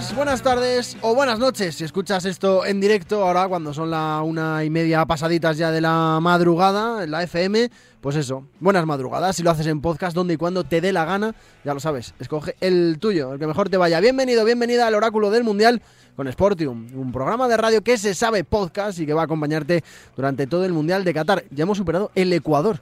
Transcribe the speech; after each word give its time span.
Buenas 0.00 0.40
tardes 0.40 0.96
o 1.02 1.14
buenas 1.14 1.38
noches 1.38 1.74
si 1.74 1.84
escuchas 1.84 2.24
esto 2.24 2.64
en 2.64 2.80
directo 2.80 3.22
ahora 3.22 3.46
cuando 3.48 3.74
son 3.74 3.90
la 3.90 4.22
una 4.22 4.64
y 4.64 4.70
media 4.70 5.04
pasaditas 5.04 5.58
ya 5.58 5.70
de 5.70 5.82
la 5.82 6.18
madrugada 6.22 7.04
en 7.04 7.10
la 7.10 7.22
FM. 7.22 7.70
Pues 8.00 8.16
eso, 8.16 8.46
buenas 8.60 8.86
madrugadas. 8.86 9.36
Si 9.36 9.42
lo 9.42 9.50
haces 9.50 9.66
en 9.66 9.82
podcast, 9.82 10.14
donde 10.14 10.34
y 10.34 10.36
cuando 10.38 10.64
te 10.64 10.80
dé 10.80 10.92
la 10.94 11.04
gana, 11.04 11.34
ya 11.64 11.74
lo 11.74 11.80
sabes, 11.80 12.14
escoge 12.18 12.56
el 12.62 12.96
tuyo, 12.98 13.34
el 13.34 13.38
que 13.38 13.46
mejor 13.46 13.68
te 13.68 13.76
vaya. 13.76 14.00
Bienvenido, 14.00 14.42
bienvenida 14.46 14.86
al 14.86 14.94
Oráculo 14.94 15.30
del 15.30 15.44
Mundial 15.44 15.82
con 16.16 16.32
Sportium, 16.32 16.86
un 16.94 17.12
programa 17.12 17.46
de 17.46 17.58
radio 17.58 17.82
que 17.82 17.98
se 17.98 18.14
sabe 18.14 18.42
podcast 18.42 18.98
y 19.00 19.06
que 19.06 19.12
va 19.12 19.22
a 19.22 19.24
acompañarte 19.26 19.84
durante 20.16 20.46
todo 20.46 20.64
el 20.64 20.72
Mundial 20.72 21.04
de 21.04 21.12
Qatar. 21.12 21.44
Ya 21.50 21.64
hemos 21.64 21.76
superado 21.76 22.10
el 22.14 22.32
Ecuador 22.32 22.80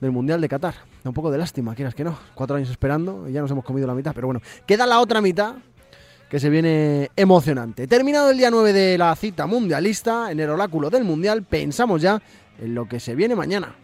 del 0.00 0.10
Mundial 0.10 0.40
de 0.40 0.48
Qatar. 0.48 0.74
Un 1.04 1.14
poco 1.14 1.30
de 1.30 1.38
lástima, 1.38 1.76
quieras 1.76 1.94
que 1.94 2.02
no. 2.02 2.18
Cuatro 2.34 2.56
años 2.56 2.70
esperando 2.70 3.28
y 3.28 3.32
ya 3.32 3.40
nos 3.40 3.50
hemos 3.52 3.64
comido 3.64 3.86
la 3.86 3.94
mitad, 3.94 4.12
pero 4.14 4.26
bueno, 4.26 4.40
queda 4.66 4.84
la 4.84 4.98
otra 4.98 5.20
mitad 5.20 5.54
que 6.28 6.40
se 6.40 6.50
viene 6.50 7.10
emocionante. 7.16 7.86
Terminado 7.86 8.30
el 8.30 8.38
día 8.38 8.50
9 8.50 8.72
de 8.72 8.98
la 8.98 9.14
cita 9.16 9.46
mundialista, 9.46 10.30
en 10.30 10.40
el 10.40 10.50
oráculo 10.50 10.90
del 10.90 11.04
Mundial, 11.04 11.42
pensamos 11.42 12.02
ya 12.02 12.20
en 12.58 12.74
lo 12.74 12.88
que 12.88 13.00
se 13.00 13.14
viene 13.14 13.34
mañana. 13.34 13.74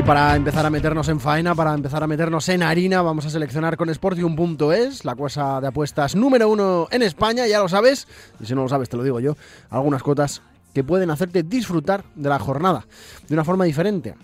Y 0.00 0.02
para 0.02 0.34
empezar 0.34 0.64
a 0.64 0.70
meternos 0.70 1.08
en 1.08 1.20
faena, 1.20 1.54
para 1.54 1.74
empezar 1.74 2.02
a 2.02 2.06
meternos 2.06 2.48
en 2.48 2.62
harina, 2.62 3.02
vamos 3.02 3.26
a 3.26 3.30
seleccionar 3.30 3.76
con 3.76 3.92
Sportium.es, 3.92 5.04
la 5.04 5.14
cosa 5.14 5.60
de 5.60 5.66
apuestas 5.66 6.16
número 6.16 6.48
uno 6.48 6.88
en 6.90 7.02
España, 7.02 7.46
ya 7.46 7.58
lo 7.58 7.68
sabes, 7.68 8.08
y 8.40 8.46
si 8.46 8.54
no 8.54 8.62
lo 8.62 8.68
sabes 8.68 8.88
te 8.88 8.96
lo 8.96 9.02
digo 9.02 9.20
yo, 9.20 9.36
algunas 9.68 10.02
cuotas 10.02 10.42
que 10.74 10.84
pueden 10.84 11.10
hacerte 11.10 11.42
disfrutar 11.42 12.04
de 12.14 12.28
la 12.28 12.38
jornada 12.38 12.86
de 13.28 13.34
una 13.34 13.44
forma 13.44 13.64
diferente. 13.64 14.14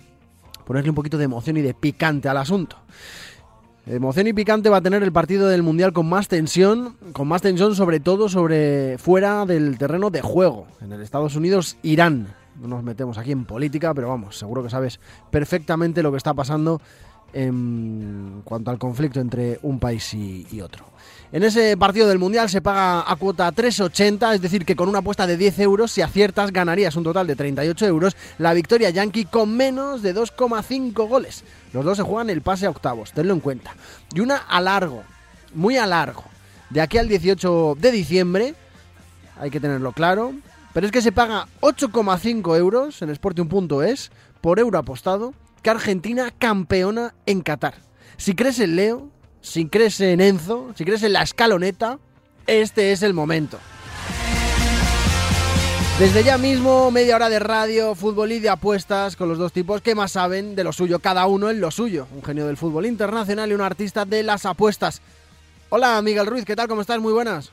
Ponerle 0.64 0.90
un 0.90 0.96
poquito 0.96 1.18
de 1.18 1.24
emoción 1.24 1.56
y 1.56 1.62
de 1.62 1.74
picante 1.74 2.28
al 2.28 2.36
asunto. 2.38 2.76
Emoción 3.86 4.26
y 4.26 4.32
picante 4.32 4.68
va 4.68 4.78
a 4.78 4.82
tener 4.82 5.04
el 5.04 5.12
partido 5.12 5.46
del 5.46 5.62
Mundial 5.62 5.92
con 5.92 6.08
más 6.08 6.26
tensión, 6.26 6.96
con 7.12 7.28
más 7.28 7.40
tensión 7.42 7.76
sobre 7.76 8.00
todo 8.00 8.28
sobre 8.28 8.98
fuera 8.98 9.46
del 9.46 9.78
terreno 9.78 10.10
de 10.10 10.22
juego, 10.22 10.66
en 10.80 10.92
el 10.92 11.02
Estados 11.02 11.36
Unidos-Irán. 11.36 12.34
No 12.60 12.66
nos 12.66 12.82
metemos 12.82 13.16
aquí 13.16 13.30
en 13.30 13.44
política, 13.44 13.94
pero 13.94 14.08
vamos, 14.08 14.38
seguro 14.38 14.64
que 14.64 14.70
sabes 14.70 14.98
perfectamente 15.30 16.02
lo 16.02 16.10
que 16.10 16.16
está 16.16 16.34
pasando 16.34 16.80
en 17.36 18.40
cuanto 18.44 18.70
al 18.70 18.78
conflicto 18.78 19.20
entre 19.20 19.58
un 19.62 19.78
país 19.78 20.14
y, 20.14 20.60
otro. 20.62 20.86
En 21.32 21.42
ese 21.42 21.76
partido 21.76 22.08
del 22.08 22.18
Mundial 22.18 22.48
se 22.48 22.62
paga 22.62 23.10
a 23.10 23.16
cuota 23.16 23.52
3,80, 23.52 24.34
es 24.34 24.40
decir, 24.40 24.64
que 24.64 24.74
con 24.74 24.88
una 24.88 25.00
apuesta 25.00 25.26
de 25.26 25.36
10 25.36 25.58
euros, 25.58 25.92
si 25.92 26.00
aciertas, 26.00 26.50
ganarías 26.50 26.96
un 26.96 27.04
total 27.04 27.26
de 27.26 27.36
38 27.36 27.86
euros. 27.86 28.16
La 28.38 28.54
victoria 28.54 28.88
yankee 28.88 29.26
con 29.26 29.54
menos 29.54 30.00
de 30.00 30.14
2,5 30.14 31.06
goles. 31.06 31.44
Los 31.74 31.84
dos 31.84 31.98
se 31.98 32.04
juegan 32.04 32.30
el 32.30 32.40
pase 32.40 32.64
a 32.64 32.70
octavos, 32.70 33.12
tenlo 33.12 33.34
en 33.34 33.40
cuenta. 33.40 33.74
Y 34.14 34.20
una 34.20 34.36
a 34.36 34.58
largo, 34.62 35.02
muy 35.54 35.76
a 35.76 35.84
largo. 35.84 36.24
De 36.70 36.80
aquí 36.80 36.96
al 36.96 37.08
18 37.08 37.76
de 37.78 37.92
diciembre, 37.92 38.54
hay 39.38 39.50
que 39.50 39.60
tenerlo 39.60 39.92
claro. 39.92 40.32
Pero 40.72 40.86
es 40.86 40.92
que 40.92 41.02
se 41.02 41.12
paga 41.12 41.48
8,5 41.60 42.56
euros 42.56 43.02
en 43.02 43.10
Sporting.es 43.10 44.10
por 44.40 44.58
euro 44.58 44.78
apostado 44.78 45.34
Argentina 45.70 46.32
campeona 46.36 47.14
en 47.26 47.42
Qatar. 47.42 47.74
Si 48.16 48.34
crees 48.34 48.58
en 48.60 48.76
Leo, 48.76 49.10
si 49.40 49.66
crees 49.68 50.00
en 50.00 50.20
Enzo, 50.20 50.72
si 50.74 50.84
crees 50.84 51.02
en 51.02 51.12
la 51.12 51.22
escaloneta, 51.22 51.98
este 52.46 52.92
es 52.92 53.02
el 53.02 53.14
momento. 53.14 53.58
Desde 55.98 56.22
ya 56.24 56.36
mismo, 56.36 56.90
media 56.90 57.16
hora 57.16 57.30
de 57.30 57.38
radio, 57.38 57.94
fútbol 57.94 58.32
y 58.32 58.38
de 58.38 58.50
apuestas 58.50 59.16
con 59.16 59.30
los 59.30 59.38
dos 59.38 59.52
tipos 59.52 59.80
que 59.80 59.94
más 59.94 60.12
saben 60.12 60.54
de 60.54 60.62
lo 60.62 60.72
suyo, 60.74 60.98
cada 60.98 61.26
uno 61.26 61.48
en 61.48 61.58
lo 61.58 61.70
suyo. 61.70 62.06
Un 62.14 62.22
genio 62.22 62.46
del 62.46 62.58
fútbol 62.58 62.84
internacional 62.84 63.50
y 63.50 63.54
un 63.54 63.62
artista 63.62 64.04
de 64.04 64.22
las 64.22 64.44
apuestas. 64.44 65.00
Hola, 65.70 66.02
Miguel 66.02 66.26
Ruiz, 66.26 66.44
¿qué 66.44 66.54
tal? 66.54 66.68
¿Cómo 66.68 66.82
estás? 66.82 67.00
Muy 67.00 67.14
buenas. 67.14 67.50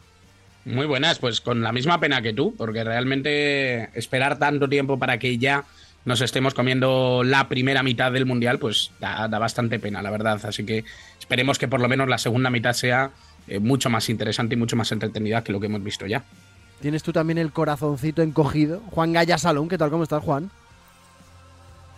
Muy 0.65 0.85
buenas, 0.85 1.19
pues 1.19 1.39
con 1.39 1.61
la 1.61 1.71
misma 1.71 2.01
pena 2.01 2.21
que 2.21 2.33
tú, 2.33 2.53
porque 2.57 2.83
realmente 2.83 3.97
esperar 3.97 4.37
tanto 4.39 4.67
tiempo 4.67 4.99
para 4.99 5.19
que 5.19 5.37
ya 5.37 5.63
nos 6.05 6.21
estemos 6.21 6.53
comiendo 6.53 7.23
la 7.23 7.47
primera 7.47 7.83
mitad 7.83 8.11
del 8.11 8.25
Mundial, 8.25 8.59
pues 8.59 8.91
da, 8.99 9.27
bastante 9.27 9.79
pena, 9.79 10.01
la 10.01 10.11
verdad. 10.11 10.39
Así 10.45 10.65
que 10.65 10.83
esperemos 11.19 11.57
que 11.57 11.67
por 11.67 11.79
lo 11.79 11.87
menos 11.87 12.07
la 12.07 12.17
segunda 12.17 12.49
mitad 12.49 12.73
sea 12.73 13.11
eh, 13.47 13.59
mucho 13.59 13.89
más 13.89 14.09
interesante 14.09 14.55
y 14.55 14.57
mucho 14.57 14.75
más 14.75 14.91
entretenida 14.91 15.43
que 15.43 15.51
lo 15.51 15.59
que 15.59 15.67
hemos 15.67 15.83
visto 15.83 16.05
ya. 16.05 16.23
Tienes 16.81 17.03
tú 17.03 17.13
también 17.13 17.37
el 17.37 17.53
corazoncito 17.53 18.21
encogido. 18.21 18.81
Juan 18.91 19.13
Gaya 19.13 19.37
Salón, 19.37 19.69
¿qué 19.69 19.77
tal? 19.77 19.89
¿Cómo 19.89 20.03
estás, 20.03 20.21
Juan? 20.21 20.51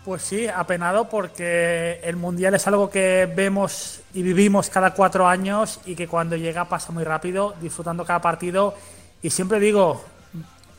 Pues 0.06 0.22
sí, 0.22 0.48
apenado 0.48 1.10
porque 1.10 2.00
el 2.04 2.16
Mundial 2.16 2.54
es 2.54 2.68
algo 2.68 2.92
que 2.92 3.28
vemos 3.36 4.02
y 4.14 4.22
vivimos 4.22 4.70
cada 4.70 4.92
cuatro 4.94 5.28
años 5.28 5.80
y 5.88 5.96
que 5.96 6.08
cuando 6.08 6.36
llega 6.36 6.66
pasa 6.66 6.92
muy 6.92 7.04
rápido, 7.04 7.56
disfrutando 7.60 8.06
cada 8.06 8.22
partido. 8.22 8.76
Y 9.24 9.32
siempre 9.32 9.60
digo, 9.60 10.06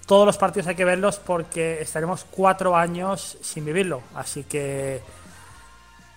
todos 0.06 0.25
los 0.25 0.39
partidos 0.39 0.69
hay 0.69 0.77
que 0.77 0.84
verlos 0.84 1.19
porque 1.19 1.81
estaremos 1.81 2.25
cuatro 2.31 2.77
años 2.77 3.37
sin 3.43 3.65
vivirlo. 3.65 4.03
Así 4.15 4.44
que 4.44 5.03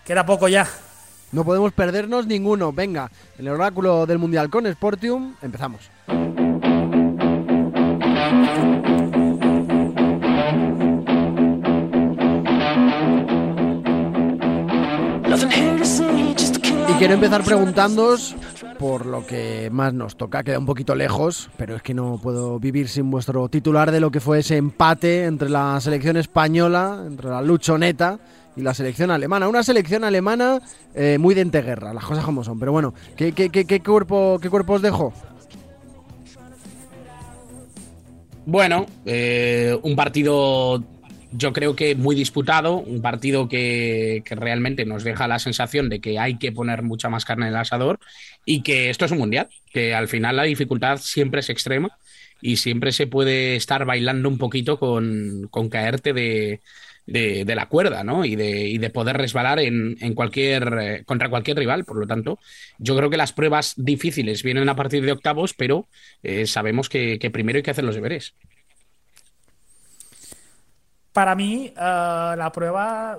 queda 0.06 0.26
poco 0.26 0.48
ya. 0.48 0.68
No 1.32 1.44
podemos 1.44 1.74
perdernos 1.74 2.26
ninguno. 2.26 2.72
Venga, 2.72 3.12
el 3.38 3.48
oráculo 3.50 4.06
del 4.06 4.20
Mundial 4.20 4.50
con 4.50 4.66
Sportium, 4.72 5.36
empezamos. 5.42 5.90
Y 16.88 16.94
quiero 16.94 17.14
empezar 17.14 17.44
preguntándoos 17.44 18.36
por 18.80 19.06
lo 19.06 19.28
que 19.28 19.70
más 19.72 19.94
nos 19.94 20.16
toca. 20.16 20.42
Queda 20.42 20.58
un 20.58 20.66
poquito 20.66 20.96
lejos, 20.96 21.50
pero 21.58 21.76
es 21.76 21.82
que 21.82 21.94
no 21.94 22.18
puedo 22.18 22.60
vivir 22.60 22.88
sin 22.88 23.12
vuestro 23.12 23.50
titular 23.50 23.92
de 23.92 24.00
lo 24.00 24.10
que 24.10 24.22
fue 24.22 24.40
ese 24.40 24.56
empate 24.56 25.26
entre 25.26 25.50
la 25.50 25.80
selección 25.82 26.16
española, 26.16 27.04
entre 27.06 27.30
la 27.30 27.42
luchoneta 27.42 28.18
y 28.56 28.62
la 28.62 28.74
selección 28.74 29.12
alemana. 29.12 29.50
Una 29.50 29.64
selección 29.64 30.06
alemana 30.06 30.62
eh, 30.96 31.18
muy 31.20 31.36
de 31.36 31.42
enteguerra, 31.42 31.94
las 31.94 32.06
cosas 32.06 32.24
como 32.24 32.44
son. 32.44 32.58
Pero 32.58 32.72
bueno, 32.72 32.94
¿qué, 33.18 33.34
qué, 33.34 33.50
qué, 33.50 33.80
cuerpo, 33.82 34.40
qué 34.42 34.50
cuerpo 34.50 34.74
os 34.74 34.82
dejo? 34.82 35.14
Bueno, 38.46 38.86
eh, 39.06 39.78
un 39.84 39.96
partido 39.98 40.82
yo 41.32 41.54
creo 41.54 41.76
que 41.76 41.96
muy 41.96 42.16
disputado, 42.16 42.78
un 42.78 43.02
partido 43.02 43.48
que, 43.48 44.24
realmente 44.30 44.86
nos 44.86 45.04
deja 45.04 45.28
la 45.28 45.40
sensación 45.40 45.90
de 45.90 46.00
que 46.00 46.20
hay 46.20 46.38
que 46.38 46.52
poner 46.52 46.82
mucha 46.82 47.10
más 47.10 47.26
carne 47.26 47.48
en 47.48 47.54
el 47.54 47.60
asador 47.60 48.00
y 48.46 48.62
que 48.64 48.90
esto 48.90 49.06
es 49.06 49.12
un 49.12 49.20
mundial, 49.20 49.50
que 49.72 49.94
al 49.94 50.08
final 50.08 50.38
la 50.38 50.44
dificultad 50.44 50.98
siempre 50.98 51.42
es 51.42 51.50
extrema 51.50 51.90
y 52.42 52.58
siempre 52.58 52.92
se 52.92 53.08
puede 53.08 53.56
estar 53.56 53.86
bailando 53.86 54.30
un 54.30 54.38
poquito 54.38 54.80
con, 54.80 55.50
caerte 55.70 56.14
de, 56.14 56.60
la 57.06 57.68
cuerda, 57.68 58.04
¿no? 58.04 58.26
Y 58.26 58.36
de, 58.36 58.78
de 58.80 58.90
poder 58.90 59.18
resbalar 59.18 59.60
en, 59.60 60.14
cualquier, 60.16 60.78
eh, 60.82 61.04
contra 61.06 61.30
cualquier 61.30 61.58
rival. 61.58 61.86
Por 61.86 61.98
lo 61.98 62.08
tanto, 62.08 62.40
yo 62.78 62.96
creo 62.96 63.10
que 63.10 63.18
las 63.18 63.34
pruebas 63.34 63.74
difíciles 63.78 64.42
vienen 64.42 64.70
a 64.70 64.76
partir 64.76 65.04
de 65.04 65.12
octavos, 65.12 65.54
pero 65.54 65.88
eh, 66.24 66.48
sabemos 66.48 66.90
que, 66.90 67.20
que 67.20 67.30
primero 67.30 67.58
hay 67.58 67.64
que 67.64 67.72
hacer 67.72 67.84
los 67.84 67.96
deberes. 67.96 68.34
Para 71.14 71.34
mí, 71.34 71.74
eh, 71.76 72.34
la 72.38 72.52
prueba, 72.54 73.18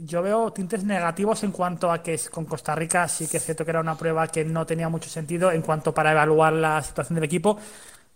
yo 0.00 0.22
veo 0.22 0.52
tintes 0.52 0.84
negativos 0.84 1.42
en 1.42 1.52
cuanto 1.52 1.90
a 1.90 2.02
que 2.02 2.18
con 2.30 2.44
Costa 2.44 2.74
Rica 2.74 3.08
sí 3.08 3.28
que 3.28 3.38
es 3.38 3.44
cierto 3.44 3.64
que 3.64 3.70
era 3.70 3.80
una 3.80 3.96
prueba 3.96 4.28
que 4.28 4.44
no 4.44 4.66
tenía 4.66 4.88
mucho 4.88 5.08
sentido 5.08 5.50
en 5.50 5.62
cuanto 5.62 5.94
para 5.94 6.12
evaluar 6.12 6.52
la 6.52 6.82
situación 6.82 7.14
del 7.14 7.24
equipo, 7.24 7.58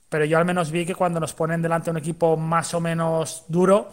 pero 0.09 0.27
yo 0.27 0.39
al 0.39 0.45
menos 0.45 0.71
vi 0.71 0.85
que 0.85 0.95
cuando 0.95 1.21
nos 1.21 1.33
ponen 1.33 1.63
delante 1.63 1.91
un 1.91 1.97
equipo 1.97 2.37
más 2.37 2.75
o 2.75 2.81
menos 2.81 3.45
duro, 3.49 3.93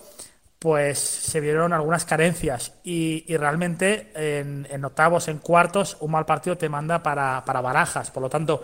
pues 0.60 1.00
se 1.00 1.40
vieron 1.40 1.74
algunas 1.74 2.06
carencias 2.06 2.74
y, 2.84 3.26
realmente 3.36 4.12
en, 4.14 4.86
octavos, 4.86 5.28
en 5.30 5.40
cuartos, 5.40 5.98
un 6.02 6.12
mal 6.12 6.26
partido 6.26 6.58
te 6.58 6.70
manda 6.70 7.02
para, 7.02 7.44
para 7.46 7.62
barajas. 7.62 8.12
Por 8.12 8.22
lo 8.22 8.30
tanto, 8.30 8.62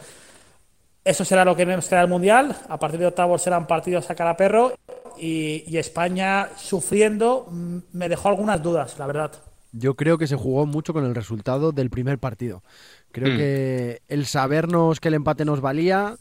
eso 1.03 1.25
será 1.25 1.43
lo 1.43 1.55
que 1.55 1.65
nos 1.65 1.87
queda 1.87 2.01
el 2.01 2.07
Mundial. 2.07 2.55
A 2.69 2.77
partir 2.77 2.99
de 2.99 3.07
octavos 3.07 3.41
serán 3.41 3.65
partidos 3.65 4.09
a 4.11 4.15
cara 4.15 4.37
perro 4.37 4.73
y, 5.19 5.77
España 5.77 6.49
sufriendo 6.57 7.47
mm, 7.49 7.77
me 7.93 8.09
dejó 8.09 8.29
algunas 8.29 8.61
dudas, 8.61 8.97
la 8.97 9.07
verdad. 9.07 9.31
Yo 9.71 9.95
creo 9.95 10.17
que 10.17 10.27
se 10.27 10.35
jugó 10.35 10.65
mucho 10.65 10.93
con 10.93 11.05
el 11.05 11.13
resultado 11.13 11.71
del 11.71 11.89
primer 11.89 12.17
partido. 12.19 12.63
Creo 13.11 13.33
hmm. 13.33 13.37
que 13.37 14.01
el 14.07 14.25
sabernos 14.25 14.99
que 14.99 15.09
el 15.09 15.13
empate 15.13 15.45
nos 15.45 15.61
valía 15.61 16.17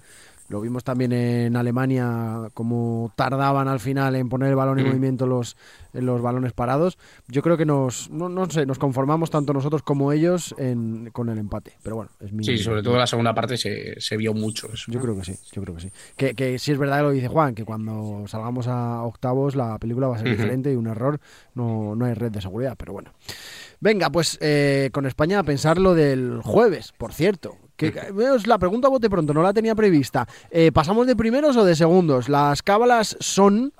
Lo 0.48 0.60
vimos 0.60 0.84
también 0.84 1.12
en 1.12 1.56
Alemania, 1.56 2.48
como 2.54 3.12
tardaban 3.16 3.68
al 3.68 3.80
final 3.80 4.14
en 4.14 4.28
poner 4.28 4.50
el 4.50 4.56
balón 4.56 4.78
en 4.78 4.86
movimiento 4.86 5.26
los, 5.26 5.56
los 5.92 6.22
balones 6.22 6.52
parados. 6.52 6.98
Yo 7.26 7.42
creo 7.42 7.56
que 7.56 7.64
nos, 7.64 8.10
no, 8.10 8.48
sé, 8.48 8.64
nos 8.64 8.78
conformamos 8.78 9.30
tanto 9.30 9.52
nosotros 9.52 9.82
como 9.82 10.12
ellos 10.12 10.54
con 11.12 11.28
el 11.28 11.38
empate. 11.38 11.72
Pero 11.82 11.96
bueno, 11.96 12.10
es 12.20 12.32
mi. 12.32 12.44
Sí, 12.44 12.58
sobre 12.58 12.82
todo 12.82 12.94
en 12.94 13.00
la 13.00 13.06
segunda 13.06 13.34
parte 13.34 13.56
se, 13.56 14.16
vio 14.16 14.34
mucho 14.34 14.68
eso. 14.72 14.90
Yo 14.90 15.00
creo 15.00 15.16
que 15.16 15.24
sí, 15.24 15.34
yo 15.52 15.62
creo 15.62 15.74
que 15.74 15.82
sí. 15.82 15.90
Que, 16.16 16.34
que 16.34 16.58
sí 16.58 16.72
es 16.72 16.78
verdad 16.78 16.98
que 16.98 17.02
lo 17.02 17.10
dice 17.10 17.28
Juan, 17.28 17.54
que 17.54 17.64
cuando 17.64 18.24
salgamos 18.28 18.68
a 18.68 19.02
octavos 19.02 19.56
la 19.56 19.78
película 19.78 20.06
va 20.06 20.16
a 20.16 20.18
ser 20.18 20.28
diferente 20.28 20.72
y 20.72 20.76
un 20.76 20.86
error 20.86 21.20
no, 21.54 21.96
no 21.96 22.04
hay 22.04 22.14
red 22.14 22.30
de 22.30 22.40
seguridad, 22.40 22.76
pero 22.78 22.92
bueno. 22.92 23.12
Venga, 23.80 24.10
pues 24.10 24.38
eh, 24.40 24.90
con 24.92 25.06
España 25.06 25.40
a 25.40 25.42
pensar 25.42 25.78
lo 25.78 25.94
del 25.94 26.40
jueves, 26.42 26.92
por 26.96 27.12
cierto. 27.12 27.56
Que, 27.76 27.92
es 28.34 28.46
la 28.46 28.58
pregunta 28.58 28.88
bote 28.88 29.10
pronto, 29.10 29.34
no 29.34 29.42
la 29.42 29.52
tenía 29.52 29.74
prevista. 29.74 30.26
Eh, 30.50 30.72
¿Pasamos 30.72 31.06
de 31.06 31.14
primeros 31.14 31.56
o 31.56 31.64
de 31.64 31.76
segundos? 31.76 32.28
Las 32.28 32.62
cábalas 32.62 33.16
son, 33.20 33.72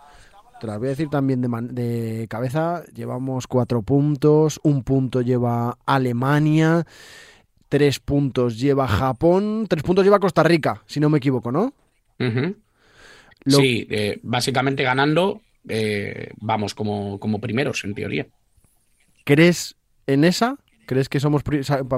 te 0.61 0.67
las 0.67 0.79
voy 0.79 0.89
a 0.89 0.91
decir 0.91 1.09
también 1.09 1.41
de, 1.41 1.49
de 1.49 2.29
cabeza, 2.29 2.85
llevamos 2.95 3.47
cuatro 3.47 3.81
puntos, 3.83 4.61
un 4.63 4.83
punto 4.83 5.23
lleva 5.23 5.79
Alemania, 5.87 6.87
tres 7.71 7.99
puntos 7.99 8.59
lleva 8.59 8.87
Japón, 8.87 9.67
tres 9.69 9.83
puntos 9.83 10.05
lleva 10.05 10.21
Costa 10.21 10.43
Rica, 10.43 10.83
si 10.87 11.01
no 11.01 11.09
me 11.09 11.19
equivoco, 11.19 11.51
¿no? 11.51 11.73
Sí, 13.47 13.87
eh, 13.91 14.19
básicamente 14.23 14.83
ganando, 14.83 15.41
vamos 16.41 16.75
como, 16.75 17.19
como 17.19 17.41
primeros, 17.41 17.83
en 17.85 17.95
teoría. 17.95 18.27
¿Crees 19.25 19.77
en 20.07 20.25
esa? 20.25 20.57
¿Crees 20.87 21.09
que 21.09 21.19
somos 21.19 21.43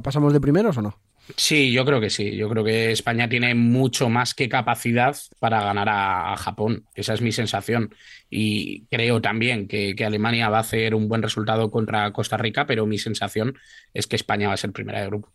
pasamos 0.03 0.33
de 0.33 0.41
primeros 0.41 0.79
o 0.79 0.83
no? 0.83 0.99
Sí, 1.37 1.73
yo 1.73 1.85
creo 1.85 2.01
que 2.01 2.11
sí. 2.11 2.37
Yo 2.37 2.49
creo 2.49 2.65
que 2.65 2.93
España 2.93 3.29
tiene 3.29 3.55
mucho 3.55 4.09
más 4.09 4.35
que 4.35 4.49
capacidad 4.49 5.17
para 5.39 5.63
ganar 5.63 5.89
a, 5.91 6.37
Japón. 6.37 6.85
Esa 6.95 7.15
es 7.15 7.21
mi 7.21 7.33
sensación. 7.33 7.95
Y 8.31 8.87
creo 8.87 9.21
también 9.21 9.69
que, 9.69 9.95
Alemania 10.05 10.49
va 10.49 10.59
a 10.59 10.63
hacer 10.63 10.95
un 10.95 11.09
buen 11.09 11.23
resultado 11.23 11.71
contra 11.71 12.13
Costa 12.13 12.37
Rica, 12.37 12.67
pero 12.67 12.87
mi 12.87 12.99
sensación 12.99 13.59
es 13.93 14.07
que 14.07 14.17
España 14.17 14.49
va 14.49 14.55
a 14.55 14.59
ser 14.59 14.73
primera 14.73 15.01
de 15.01 15.07
grupo. 15.07 15.29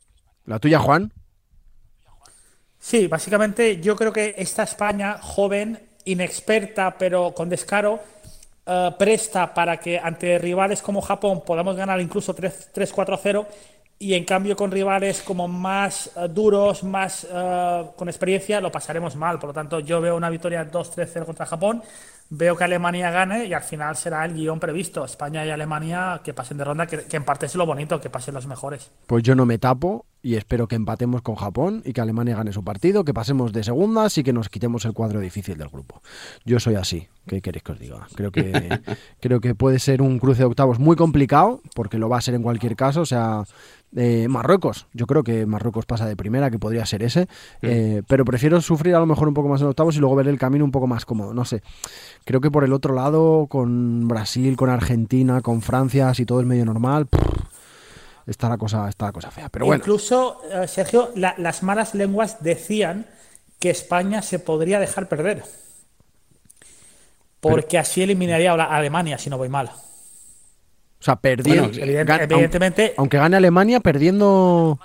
¿La 0.46 0.60
tuya, 0.60 0.80
Juan? 0.80 1.12
Sí, 2.80 3.08
básicamente 3.08 3.80
yo 3.80 3.96
creo 3.96 4.12
que 4.12 4.36
esta 4.38 4.64
España 4.64 5.18
joven, 5.22 5.80
inexperta, 6.06 6.98
pero 6.98 7.34
con 7.34 7.48
descaro, 7.48 8.02
eh, 8.66 8.92
presta 8.98 9.54
para 9.54 9.78
que 9.78 10.00
ante 10.00 10.38
rivales 10.40 10.82
como 10.82 11.02
Japón 11.02 11.44
podamos 11.46 11.76
ganar 11.76 12.00
incluso 12.02 12.36
3-4-0 12.36 13.46
y 14.04 14.16
en 14.16 14.26
cambio 14.26 14.58
con 14.58 14.70
rivales 14.70 15.22
como 15.22 15.48
más 15.48 16.12
eh, 16.18 16.28
duros, 16.30 16.84
más 16.84 17.26
eh, 17.32 17.86
con 17.96 18.10
experiencia, 18.10 18.60
lo 18.60 18.70
pasaremos 18.70 19.16
mal. 19.16 19.40
Por 19.40 19.48
lo 19.48 19.54
tanto, 19.54 19.80
yo 19.80 20.02
veo 20.02 20.18
una 20.18 20.30
victoria 20.30 20.70
2-3-0 20.70 21.26
contra 21.26 21.46
Japón, 21.46 21.82
veo 22.30 22.56
que 22.56 22.64
Alemania 22.64 23.12
gane 23.12 23.46
y 23.46 23.54
al 23.54 23.64
final 23.64 23.96
será 23.96 24.26
el 24.26 24.34
guion 24.34 24.60
previsto. 24.60 25.06
España 25.06 25.46
y 25.46 25.50
Alemania 25.50 26.22
que 26.24 26.34
pasen 26.34 26.58
de 26.58 26.64
ronda, 26.64 26.88
que, 26.88 27.06
que 27.06 27.18
en 27.18 27.26
parte 27.26 27.46
es 27.46 27.56
lo 27.56 27.66
bonito, 27.66 28.02
que 28.02 28.10
pasen 28.10 28.34
los 28.34 28.48
mejores. 28.48 28.92
Pues 29.08 29.24
yo 29.24 29.36
no 29.36 29.46
me 29.46 29.58
tapo 29.58 30.06
y 30.26 30.36
espero 30.36 30.68
que 30.68 30.76
empatemos 30.76 31.22
con 31.22 31.36
Japón 31.36 31.84
y 31.86 31.92
que 31.92 32.00
Alemania 32.00 32.38
gane 32.38 32.54
su 32.54 32.64
partido, 32.64 33.04
que 33.04 33.14
pasemos 33.14 33.52
de 33.52 33.64
segundas 33.64 34.18
y 34.18 34.24
que 34.24 34.32
nos 34.32 34.48
quitemos 34.48 34.86
el 34.86 34.94
cuadro 34.94 35.20
difícil 35.20 35.58
del 35.58 35.68
grupo. 35.68 36.02
Yo 36.46 36.62
soy 36.62 36.76
así, 36.76 37.10
¿qué 37.28 37.42
queréis 37.42 37.62
que 37.62 37.74
os 37.74 37.80
diga? 37.80 38.08
Creo 38.16 38.32
que, 38.32 38.80
creo 39.20 39.42
que 39.42 39.54
puede 39.54 39.80
ser 39.80 40.02
un 40.02 40.20
cruce 40.20 40.40
de 40.40 40.46
octavos 40.46 40.80
muy 40.80 40.96
complicado, 40.96 41.62
porque 41.76 41.98
lo 41.98 42.08
va 42.08 42.18
a 42.18 42.22
ser 42.22 42.36
en 42.36 42.42
cualquier 42.42 42.78
caso, 42.78 43.02
o 43.02 43.06
sea, 43.06 43.44
eh, 43.96 44.28
Marruecos, 44.30 44.88
yo 44.94 45.06
creo 45.08 45.24
que 45.24 45.46
Marruecos 45.46 45.86
pasa 45.86 46.06
de 46.06 46.16
primera, 46.16 46.50
que 46.50 46.58
podría 46.58 46.86
ser 46.86 47.04
ese, 47.04 47.28
eh, 47.62 48.02
pero 48.08 48.24
prefiero 48.24 48.62
sufrir 48.62 48.96
a 48.96 49.00
lo 49.00 49.06
mejor 49.06 49.28
un 49.28 49.34
poco 49.34 49.50
más 49.50 49.60
en 49.60 49.68
octavos 49.68 49.98
y 49.98 50.00
luego 50.00 50.16
ver 50.16 50.30
el 50.30 50.40
camino 50.40 50.64
un 50.64 50.72
poco 50.72 50.88
más 50.88 51.06
cómodo, 51.06 51.34
no 51.34 51.44
sé. 51.44 51.62
Creo 52.26 52.42
que 52.42 52.52
por 52.52 52.64
el 52.64 52.74
otro 52.74 52.94
lado, 52.94 53.48
con 53.48 54.08
Brasil, 54.08 54.56
con 54.56 54.70
Argentina, 54.70 55.42
con 55.42 55.62
Francia, 55.62 56.14
si 56.14 56.26
todo 56.26 56.40
es 56.40 56.46
medio 56.46 56.66
normal 56.66 57.08
está 58.26 58.50
la 58.50 58.58
cosa, 58.58 58.90
está 58.90 59.08
la 59.08 59.12
cosa 59.12 59.32
fea. 59.32 59.50
Pero 59.50 59.66
bueno. 59.66 59.82
Incluso, 59.82 60.42
eh, 60.50 60.68
Sergio, 60.68 61.12
las 61.16 61.64
malas 61.64 61.96
lenguas 61.96 62.42
decían 62.42 63.06
que 63.60 63.70
España 63.70 64.22
se 64.22 64.40
podría 64.40 64.80
dejar 64.80 65.08
perder. 65.08 65.44
Porque 67.40 67.78
así 67.78 68.02
eliminaría 68.02 68.54
a 68.54 68.78
Alemania, 68.78 69.18
si 69.18 69.30
no 69.30 69.38
voy 69.38 69.50
mal. 69.50 69.68
O 69.68 71.04
sea, 71.04 71.18
perdiendo. 71.18 71.70
evidentemente. 71.74 72.94
Aunque, 72.98 73.18
gane 73.18 73.36
Alemania, 73.36 73.82
perdiendo. 73.82 74.80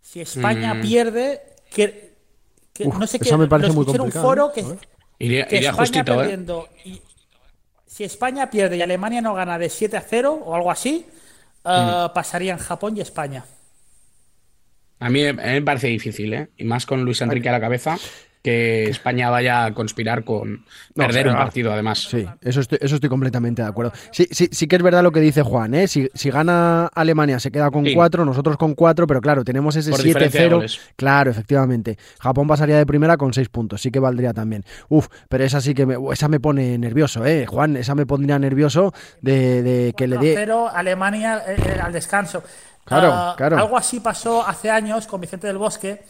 Si 0.00 0.20
España 0.20 0.74
mm. 0.74 0.80
pierde. 0.80 1.42
Que, 1.70 2.14
no 2.78 3.06
sé 3.06 3.18
qué. 3.18 3.28
Eso 3.28 3.36
me 3.36 3.46
parece 3.46 3.72
muy 3.72 3.84
complicado. 3.84 4.06
un 4.06 4.22
foro 4.22 4.52
que, 4.52 4.64
España 5.32 6.00
¿eh? 6.00 6.04
perdiendo. 6.04 6.68
si 7.86 8.04
España 8.04 8.50
pierde 8.50 8.76
y 8.76 8.82
Alemania 8.82 9.20
no 9.20 9.34
gana 9.34 9.58
de 9.58 9.68
7 9.68 9.96
a 9.96 10.00
0 10.00 10.42
o 10.44 10.54
algo 10.54 10.70
así, 10.70 11.06
uh, 11.64 12.12
pasarían 12.12 12.58
Japón 12.58 12.96
y 12.96 13.00
España. 13.00 13.44
A 15.00 15.10
mí, 15.10 15.32
me 15.32 15.62
parece 15.62 15.88
difícil, 15.88 16.32
¿eh? 16.32 16.48
Y 16.56 16.64
más 16.64 16.86
con 16.86 17.04
Luis 17.04 17.20
Enrique 17.20 17.48
a 17.48 17.52
la 17.52 17.60
cabeza 17.60 17.98
que 18.44 18.84
España 18.90 19.30
vaya 19.30 19.64
a 19.64 19.72
conspirar 19.72 20.22
con 20.22 20.66
perder 20.94 21.28
un 21.28 21.34
partido, 21.34 21.72
además. 21.72 22.00
Sí, 22.10 22.28
eso 22.42 22.60
estoy, 22.60 22.78
eso 22.82 22.96
estoy 22.96 23.08
completamente 23.08 23.62
de 23.62 23.68
acuerdo. 23.68 23.92
Sí, 24.12 24.28
sí, 24.30 24.50
sí 24.52 24.68
que 24.68 24.76
es 24.76 24.82
verdad 24.82 25.02
lo 25.02 25.12
que 25.12 25.20
dice 25.20 25.40
Juan, 25.40 25.72
¿eh? 25.72 25.88
Si, 25.88 26.10
gana 26.30 26.90
Alemania 26.94 27.40
se 27.40 27.50
queda 27.50 27.70
con 27.70 27.86
cuatro, 27.94 28.26
nosotros 28.26 28.58
con 28.58 28.74
cuatro, 28.74 29.06
pero 29.06 29.22
claro, 29.22 29.44
tenemos 29.44 29.76
ese 29.76 29.92
7-0. 29.92 30.78
Claro, 30.94 31.30
efectivamente. 31.30 31.96
Japón 32.20 32.46
pasaría 32.46 32.76
de 32.76 32.84
primera 32.84 33.16
con 33.16 33.32
seis 33.32 33.48
puntos, 33.48 33.80
sí 33.80 33.90
que 33.90 33.98
valdría 33.98 34.34
también. 34.34 34.62
Uf, 34.90 35.08
pero 35.30 35.42
esa 35.42 35.62
sí 35.62 35.72
que 35.72 35.86
me, 35.86 35.96
esa 36.12 36.28
me 36.28 36.38
pone 36.38 36.76
nervioso, 36.76 37.24
¿eh? 37.24 37.46
Juan, 37.46 37.78
esa 37.78 37.94
me 37.94 38.04
pondría 38.04 38.38
nervioso 38.38 38.92
de, 39.22 39.94
que 39.96 40.06
le 40.06 40.18
dé... 40.18 40.34
Pero 40.34 40.68
Alemania 40.68 41.42
eh, 41.48 41.56
eh, 41.56 41.80
al 41.82 41.94
descanso. 41.94 42.44
Claro, 42.84 43.10
ah, 43.10 43.34
claro. 43.38 43.56
Algo 43.56 43.78
así 43.78 44.00
pasó 44.00 44.46
hace 44.46 44.70
años 44.70 45.06
con 45.06 45.18
Vicente 45.18 45.46
del 45.46 45.56
Bosque 45.56 46.02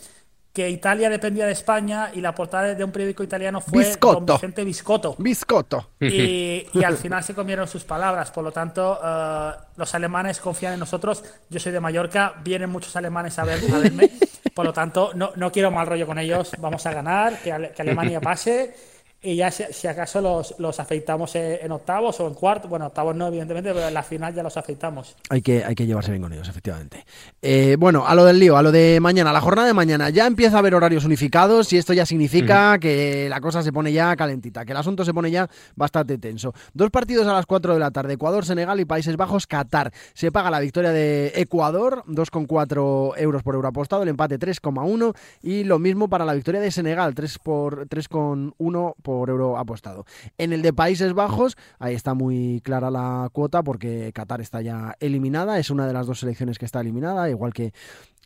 que 0.55 0.71
Italia 0.71 1.11
dependía 1.11 1.47
de 1.47 1.53
España 1.53 2.13
y 2.15 2.21
la 2.21 2.33
portada 2.33 2.77
de 2.77 2.85
un 2.85 2.93
periódico 2.93 3.25
italiano 3.25 3.61
fue 3.61 3.81
Biscotto. 3.81 4.21
Don 4.21 4.37
Vicente 4.37 4.63
Biscotto. 4.65 5.17
Biscotto. 5.19 5.91
Y, 5.99 6.65
al 6.85 6.97
final 6.97 7.25
se 7.25 7.35
comieron 7.35 7.67
sus 7.67 7.83
palabras. 7.83 8.31
Por 8.31 8.45
lo 8.45 8.53
tanto, 8.53 9.01
eh, 9.05 9.51
los 9.77 9.93
alemanes 9.97 10.39
confían 10.39 10.75
en 10.75 10.79
nosotros. 10.79 11.25
Yo 11.51 11.59
soy 11.59 11.73
de 11.73 11.81
Mallorca, 11.81 12.35
vienen 12.45 12.71
muchos 12.71 12.95
alemanes 12.95 13.37
a, 13.41 13.45
verme. 13.45 14.13
Por 14.55 14.65
lo 14.65 14.73
tanto, 14.73 15.11
no, 15.17 15.33
no 15.35 15.51
quiero 15.51 15.73
mal 15.73 15.89
rollo 15.89 16.07
con 16.07 16.21
ellos. 16.21 16.53
Vamos 16.61 16.87
a 16.87 16.93
ganar, 16.93 17.37
que, 17.43 17.73
que 17.75 17.83
Alemania 17.83 18.21
pase 18.21 18.94
y 19.25 19.37
ya 19.37 19.51
si, 19.51 19.89
acaso 19.89 20.21
los, 20.21 20.55
los, 20.59 20.79
afeitamos 20.79 21.35
en, 21.35 21.73
octavos 21.73 22.21
o 22.21 22.29
en 22.29 22.35
cuartos, 22.35 22.69
bueno, 22.69 22.87
octavos 22.87 23.17
no, 23.17 23.29
evidentemente, 23.29 23.73
pero 23.73 23.89
en 23.89 23.95
la 23.95 24.03
final 24.03 24.35
ya 24.35 24.43
los 24.43 24.55
afeitamos. 24.59 25.17
Hay 25.31 25.41
que, 25.41 25.65
hay 25.65 25.75
que 25.75 25.87
llevarse 25.87 26.11
bien 26.11 26.23
con 26.23 26.33
ellos, 26.35 26.47
efectivamente. 26.47 27.07
Eh, 27.41 27.77
bueno, 27.79 28.07
a 28.07 28.15
lo 28.15 28.27
del 28.27 28.39
lío, 28.39 28.59
a 28.59 28.63
lo 28.63 28.71
de 28.71 28.99
mañana, 29.01 29.33
la 29.33 29.41
jornada 29.41 29.67
de 29.67 29.73
mañana, 29.73 30.11
ya 30.11 30.27
empieza 30.27 30.57
a 30.57 30.59
haber 30.59 30.75
horarios 30.75 31.07
unificados 31.07 31.73
y 31.73 31.79
esto 31.79 31.95
ya 31.95 32.05
significa 32.05 32.79
que 32.79 33.27
la 33.31 33.41
cosa 33.41 33.63
se 33.63 33.73
pone 33.73 33.95
ya 33.95 34.15
calentita, 34.15 34.67
que 34.67 34.73
el 34.73 34.77
asunto 34.77 35.07
se 35.07 35.15
pone 35.15 35.31
ya 35.31 35.49
bastante 35.75 36.19
tenso. 36.19 36.53
Dos 36.75 36.91
partidos 36.91 37.27
a 37.27 37.33
las 37.33 37.47
4 37.47 37.73
de 37.73 37.81
la 37.81 37.91
tarde, 37.93 38.13
Ecuador, 38.13 38.45
Senegal 38.45 38.79
y 38.79 38.85
Países 38.85 39.17
Bajos, 39.17 39.47
Qatar. 39.47 39.91
Se 40.13 40.33
paga 40.33 40.51
la 40.51 40.61
victoria 40.61 40.93
de 40.93 41.33
Ecuador, 41.37 42.05
2,4 42.09 43.15
euros 43.17 43.43
por 43.43 43.55
euro 43.55 43.69
apostado, 43.69 44.03
el 44.03 44.11
empate 44.11 44.39
3,1 44.39 45.17
y 45.43 45.65
lo 45.65 45.79
mismo 45.79 46.09
para 46.09 46.27
la 46.27 46.35
victoria 46.35 46.61
de 46.61 46.71
Senegal, 46.71 47.15
3 47.15 47.39
por 47.39 47.89
3,1 47.89 48.95
por 49.03 49.14
por 49.15 49.31
euro 49.31 49.57
apostado. 49.57 50.05
En 50.39 50.53
el 50.53 50.63
de 50.63 50.73
Países 50.73 51.13
Bajos, 51.15 51.57
ahí 51.79 51.95
está 51.95 52.15
muy 52.15 52.61
clara 52.63 52.91
la 52.91 53.29
cuota 53.33 53.63
porque 53.63 54.13
Qatar 54.13 54.41
está 54.41 54.61
ya 54.61 54.97
eliminada, 55.01 55.59
es 55.59 55.71
una 55.71 55.87
de 55.87 55.93
las 55.93 56.07
dos 56.07 56.21
selecciones 56.21 56.59
que 56.59 56.65
está 56.65 56.81
eliminada, 56.81 57.31
igual 57.31 57.53
que 57.53 57.73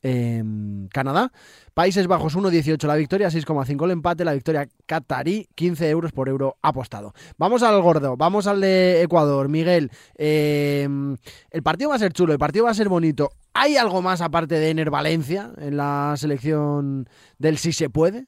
em, 0.03 0.89
Canadá. 0.89 1.33
Países 1.75 2.07
Bajos 2.07 2.37
1.18 2.37 2.87
la 2.87 2.97
victoria, 2.97 3.29
6,5 3.29 3.85
el 3.85 3.91
empate, 3.91 4.25
la 4.25 4.33
victoria 4.33 4.67
catarí, 4.87 5.49
15 5.55 5.91
euros 5.91 6.13
por 6.13 6.29
euro 6.29 6.57
apostado. 6.63 7.13
Vamos 7.37 7.63
al 7.63 7.81
gordo, 7.83 8.17
vamos 8.17 8.47
al 8.47 8.61
de 8.61 9.03
Ecuador. 9.03 9.49
Miguel, 9.49 9.91
em, 10.15 11.17
el 11.51 11.63
partido 11.63 11.91
va 11.91 11.97
a 11.97 12.01
ser 12.01 12.13
chulo, 12.13 12.33
el 12.33 12.39
partido 12.39 12.65
va 12.65 12.71
a 12.71 12.75
ser 12.75 12.89
bonito. 12.89 13.31
¿Hay 13.55 13.77
algo 13.77 14.03
más 14.03 14.21
aparte 14.21 14.55
de 14.55 14.71
Ener 14.71 14.91
Valencia 14.91 15.53
en 15.59 15.77
la 15.77 16.15
selección 16.17 17.09
del 17.39 17.59
si 17.59 17.73
se 17.73 17.91
puede? 17.91 18.27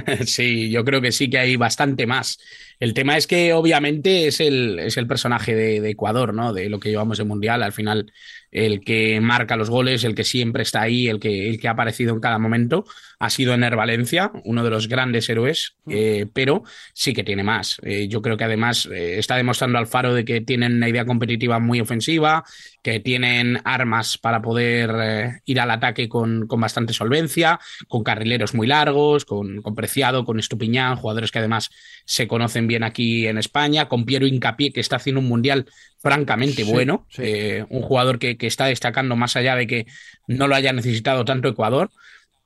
Sí, 0.26 0.70
yo 0.70 0.84
creo 0.84 1.00
que 1.00 1.12
sí 1.12 1.30
que 1.30 1.38
hay 1.38 1.56
bastante 1.56 2.06
más. 2.06 2.38
El 2.80 2.94
tema 2.94 3.16
es 3.16 3.26
que 3.26 3.52
obviamente 3.52 4.26
es 4.26 4.40
el, 4.40 4.78
es 4.78 4.96
el 4.96 5.06
personaje 5.06 5.54
de, 5.54 5.88
Ecuador, 5.90 6.34
¿no? 6.34 6.52
De 6.52 6.68
lo 6.68 6.80
que 6.80 6.90
llevamos 6.90 7.18
de 7.18 7.24
Mundial. 7.24 7.62
Al 7.62 7.72
final 7.72 8.12
el 8.54 8.80
que 8.80 9.20
marca 9.20 9.56
los 9.56 9.68
goles, 9.68 10.04
el 10.04 10.14
que 10.14 10.24
siempre 10.24 10.62
está 10.62 10.80
ahí, 10.82 11.08
el 11.08 11.18
que, 11.18 11.50
el 11.50 11.60
que 11.60 11.66
ha 11.68 11.72
aparecido 11.72 12.14
en 12.14 12.20
cada 12.20 12.38
momento, 12.38 12.84
ha 13.18 13.28
sido 13.28 13.52
Ener 13.52 13.74
Valencia, 13.74 14.30
uno 14.44 14.62
de 14.62 14.70
los 14.70 14.86
grandes 14.86 15.28
héroes, 15.28 15.76
mm. 15.84 15.92
eh, 15.92 16.26
pero 16.32 16.62
sí 16.92 17.12
que 17.12 17.24
tiene 17.24 17.42
más. 17.42 17.78
Eh, 17.82 18.06
yo 18.06 18.22
creo 18.22 18.36
que 18.36 18.44
además 18.44 18.86
eh, 18.86 19.18
está 19.18 19.36
demostrando 19.36 19.78
al 19.78 19.88
Faro 19.88 20.14
de 20.14 20.24
que 20.24 20.40
tienen 20.40 20.76
una 20.76 20.88
idea 20.88 21.04
competitiva 21.04 21.58
muy 21.58 21.80
ofensiva, 21.80 22.44
que 22.80 23.00
tienen 23.00 23.60
armas 23.64 24.18
para 24.18 24.40
poder 24.40 25.40
ir 25.46 25.58
al 25.58 25.70
ataque 25.70 26.08
con, 26.08 26.46
con, 26.46 26.60
bastante 26.60 26.92
solvencia, 26.92 27.58
con 27.88 28.04
carrileros 28.04 28.54
muy 28.54 28.68
largos, 28.68 29.24
con, 29.24 29.62
con 29.62 29.74
Preciado, 29.74 30.24
con 30.24 30.38
Estupiñán, 30.38 30.96
jugadores 30.96 31.32
que 31.32 31.40
además 31.40 31.70
se 32.04 32.28
conocen 32.28 32.68
bien 32.68 32.84
aquí 32.84 33.26
en 33.26 33.38
España, 33.38 33.88
con 33.88 34.04
Piero 34.04 34.26
Incapié, 34.26 34.70
que 34.70 34.80
está 34.80 34.96
haciendo 34.96 35.20
un 35.20 35.28
mundial 35.28 35.66
francamente 36.04 36.64
bueno, 36.64 37.06
eh, 37.16 37.64
un 37.70 37.80
jugador 37.80 38.18
que, 38.18 38.36
está 38.38 38.66
destacando 38.66 39.16
más 39.16 39.36
allá 39.36 39.56
de 39.56 39.66
que 39.66 39.86
no 40.28 40.46
lo 40.46 40.54
haya 40.54 40.70
necesitado 40.74 41.24
tanto 41.24 41.48
Ecuador. 41.48 41.90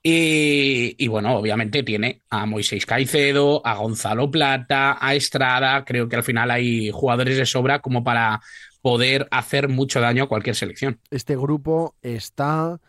Y, 0.01 1.07
bueno, 1.09 1.37
obviamente 1.37 1.83
tiene 1.83 2.23
a 2.31 2.47
Moisés 2.47 2.87
Caicedo, 2.87 3.61
a 3.67 3.75
Gonzalo 3.75 4.31
Plata, 4.31 4.97
a 5.01 5.15
Estrada. 5.17 5.85
Creo 5.85 6.09
que 6.09 6.15
al 6.15 6.23
final 6.23 6.53
hay 6.53 6.91
jugadores 6.91 7.37
de 7.37 7.45
sobra 7.45 7.81
como 7.81 8.05
para 8.05 8.41
poder 8.81 9.27
hacer 9.33 9.69
mucho 9.69 10.01
daño 10.01 10.23
a 10.25 10.29
cualquier 10.29 10.55
selección. 10.55 11.01
Este 11.11 11.37
grupo 11.37 11.97
está 12.01 12.81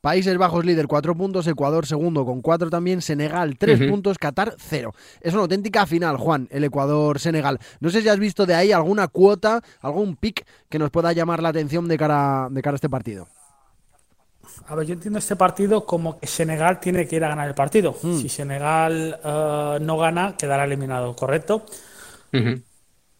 Países 0.00 0.38
Bajos 0.38 0.64
líder, 0.64 0.86
cuatro 0.86 1.16
puntos, 1.16 1.46
Ecuador 1.46 1.84
segundo 1.84 2.24
con 2.24 2.40
cuatro 2.40 2.70
también, 2.70 3.02
Senegal 3.02 3.58
tres 3.58 3.80
puntos, 3.88 4.16
Qatar 4.18 4.54
cero. 4.58 4.94
Es 5.20 5.32
una 5.32 5.42
auténtica 5.42 5.86
final, 5.86 6.16
Juan, 6.16 6.48
el 6.50 6.64
Ecuador-Senegal. 6.64 7.58
No 7.80 7.90
sé 7.90 8.02
si 8.02 8.08
has 8.08 8.18
visto 8.18 8.46
de 8.46 8.54
ahí 8.54 8.70
alguna 8.70 9.08
cuota, 9.08 9.60
algún 9.80 10.16
pick 10.16 10.46
que 10.68 10.78
nos 10.78 10.90
pueda 10.90 11.12
llamar 11.12 11.42
la 11.42 11.48
atención 11.48 11.88
de 11.88 11.98
cara, 11.98 12.48
de 12.50 12.62
cara 12.62 12.74
a 12.74 12.76
este 12.76 12.88
partido. 12.88 13.26
A 14.66 14.74
ver, 14.74 14.86
yo 14.86 14.94
entiendo 14.94 15.18
este 15.18 15.36
partido 15.36 15.84
como 15.84 16.18
que 16.18 16.26
Senegal 16.26 16.80
tiene 16.80 17.06
que 17.06 17.16
ir 17.16 17.24
a 17.24 17.28
ganar 17.28 17.48
el 17.48 17.54
partido. 17.54 17.96
Hmm. 18.02 18.18
Si 18.18 18.28
Senegal 18.28 19.18
eh, 19.22 19.78
no 19.80 19.98
gana, 19.98 20.36
quedará 20.36 20.64
eliminado, 20.64 21.14
¿correcto? 21.16 21.64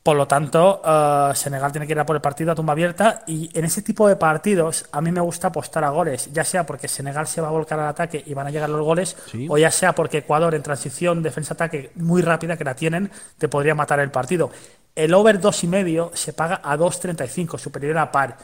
Por 0.09 0.17
lo 0.17 0.27
tanto, 0.27 0.81
uh, 0.83 1.35
Senegal 1.35 1.71
tiene 1.71 1.87
que 1.87 1.93
ir 1.93 2.01
a 2.01 2.07
por 2.07 2.17
el 2.17 2.23
partido 2.23 2.51
a 2.51 2.55
tumba 2.55 2.73
abierta 2.73 3.25
y 3.27 3.51
en 3.53 3.67
ese 3.67 3.83
tipo 3.83 4.09
de 4.09 4.17
partidos 4.17 4.87
a 4.91 5.03
mí 5.03 5.13
me 5.13 5.21
gusta 5.21 5.49
apostar 5.49 5.85
a 5.85 5.91
goles, 5.91 6.31
ya 6.33 6.45
sea 6.45 6.65
porque 6.65 6.89
Senegal 6.89 7.27
se 7.27 7.43
va 7.43 7.49
a 7.49 7.51
volcar 7.51 7.79
al 7.79 7.89
ataque 7.89 8.23
y 8.25 8.33
van 8.33 8.47
a 8.47 8.51
llegar 8.51 8.71
los 8.71 8.81
goles, 8.81 9.19
o 9.51 9.59
ya 9.59 9.71
sea 9.71 9.95
porque 9.95 10.17
Ecuador 10.17 10.55
en 10.55 10.63
transición 10.63 11.23
defensa-ataque 11.23 11.91
muy 11.97 12.23
rápida 12.23 12.57
que 12.57 12.65
la 12.65 12.75
tienen, 12.75 13.11
te 13.37 13.49
podría 13.49 13.75
matar 13.75 14.01
el 14.01 14.11
partido. 14.11 14.51
El 14.95 15.13
over 15.13 15.41
dos 15.41 15.63
y 15.65 15.67
medio 15.67 16.11
se 16.15 16.33
paga 16.33 16.63
a 16.65 16.75
2.35, 16.79 17.59
superior 17.59 17.99
a 17.99 18.11
par. 18.11 18.39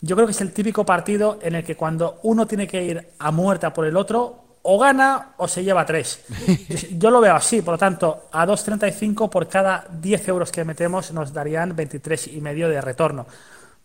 Yo 0.00 0.16
creo 0.16 0.26
que 0.26 0.32
es 0.32 0.40
el 0.40 0.54
típico 0.54 0.86
partido 0.86 1.38
en 1.42 1.54
el 1.54 1.64
que 1.64 1.76
cuando 1.76 2.20
uno 2.22 2.46
tiene 2.46 2.66
que 2.66 2.82
ir 2.82 3.08
a 3.18 3.30
muerte 3.30 3.70
por 3.72 3.84
el 3.84 3.98
otro, 3.98 4.49
o 4.62 4.78
gana 4.78 5.32
o 5.38 5.48
se 5.48 5.64
lleva 5.64 5.86
tres. 5.86 6.24
Yo 6.98 7.10
lo 7.10 7.20
veo 7.20 7.34
así, 7.34 7.62
por 7.62 7.74
lo 7.74 7.78
tanto, 7.78 8.28
a 8.32 8.46
2.35 8.46 9.28
por 9.28 9.48
cada 9.48 9.86
10 9.90 10.28
euros 10.28 10.52
que 10.52 10.64
metemos 10.64 11.12
nos 11.12 11.32
darían 11.32 11.74
23 11.74 12.28
y 12.28 12.40
medio 12.40 12.68
de 12.68 12.80
retorno. 12.80 13.26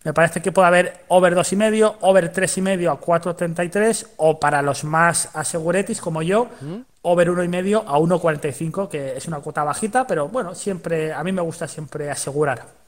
Me 0.04 0.14
parece 0.14 0.40
que 0.40 0.52
puede 0.52 0.68
haber 0.68 1.06
over 1.08 1.36
2,5, 1.36 1.96
over 2.02 2.32
3,5 2.32 2.92
a 2.92 3.00
4,33 3.00 4.08
o 4.18 4.40
para 4.40 4.62
los 4.62 4.84
más 4.84 5.30
aseguretis 5.34 6.00
como 6.00 6.22
yo, 6.22 6.48
¿Mm? 6.62 6.76
over 7.02 7.32
1,5 7.32 7.84
a 7.88 7.98
1,45, 7.98 8.88
que 8.88 9.18
es 9.18 9.28
una 9.28 9.40
cuota 9.40 9.64
bajita, 9.64 10.06
pero 10.06 10.28
bueno, 10.28 10.54
siempre 10.54 11.12
a 11.12 11.24
mí 11.24 11.32
me 11.32 11.42
gusta 11.42 11.68
siempre 11.68 12.12
asegurar. 12.12 12.85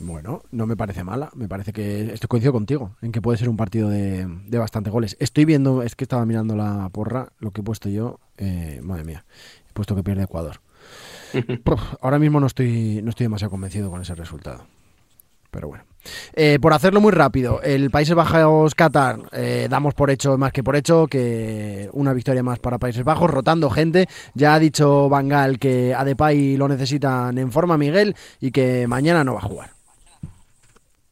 Bueno, 0.00 0.42
no 0.50 0.66
me 0.66 0.76
parece 0.76 1.04
mala. 1.04 1.30
Me 1.34 1.46
parece 1.46 1.72
que 1.72 2.12
estoy 2.12 2.26
coincido 2.26 2.52
contigo 2.52 2.96
en 3.02 3.12
que 3.12 3.20
puede 3.20 3.36
ser 3.36 3.50
un 3.50 3.58
partido 3.58 3.90
de, 3.90 4.26
de 4.46 4.58
bastante 4.58 4.88
goles. 4.88 5.16
Estoy 5.20 5.44
viendo, 5.44 5.82
es 5.82 5.94
que 5.94 6.04
estaba 6.04 6.24
mirando 6.24 6.56
la 6.56 6.88
porra, 6.90 7.32
lo 7.38 7.50
que 7.50 7.60
he 7.60 7.64
puesto 7.64 7.90
yo. 7.90 8.18
Eh, 8.38 8.80
madre 8.82 9.04
mía, 9.04 9.24
he 9.68 9.72
puesto 9.74 9.94
que 9.94 10.02
pierde 10.02 10.22
Ecuador. 10.22 10.62
ahora 12.00 12.18
mismo 12.18 12.40
no 12.40 12.46
estoy, 12.46 13.00
no 13.02 13.10
estoy 13.10 13.24
demasiado 13.24 13.50
convencido 13.50 13.90
con 13.90 14.00
ese 14.00 14.14
resultado. 14.14 14.64
Pero 15.50 15.68
bueno. 15.68 15.84
Eh, 16.32 16.58
por 16.62 16.72
hacerlo 16.72 17.02
muy 17.02 17.12
rápido, 17.12 17.60
el 17.60 17.90
Países 17.90 18.14
Bajos 18.14 18.74
Qatar, 18.74 19.18
eh, 19.32 19.66
damos 19.68 19.92
por 19.92 20.10
hecho, 20.10 20.38
más 20.38 20.52
que 20.52 20.62
por 20.62 20.76
hecho, 20.76 21.08
que 21.08 21.90
una 21.92 22.14
victoria 22.14 22.42
más 22.42 22.58
para 22.58 22.78
Países 22.78 23.04
Bajos, 23.04 23.30
rotando 23.30 23.68
gente. 23.68 24.08
Ya 24.32 24.54
ha 24.54 24.58
dicho 24.58 25.10
Bangal 25.10 25.58
que 25.58 25.94
a 25.94 26.04
Depay 26.04 26.56
lo 26.56 26.68
necesitan 26.68 27.36
en 27.36 27.52
forma 27.52 27.76
Miguel 27.76 28.16
y 28.40 28.50
que 28.50 28.86
mañana 28.86 29.24
no 29.24 29.34
va 29.34 29.40
a 29.40 29.42
jugar. 29.42 29.79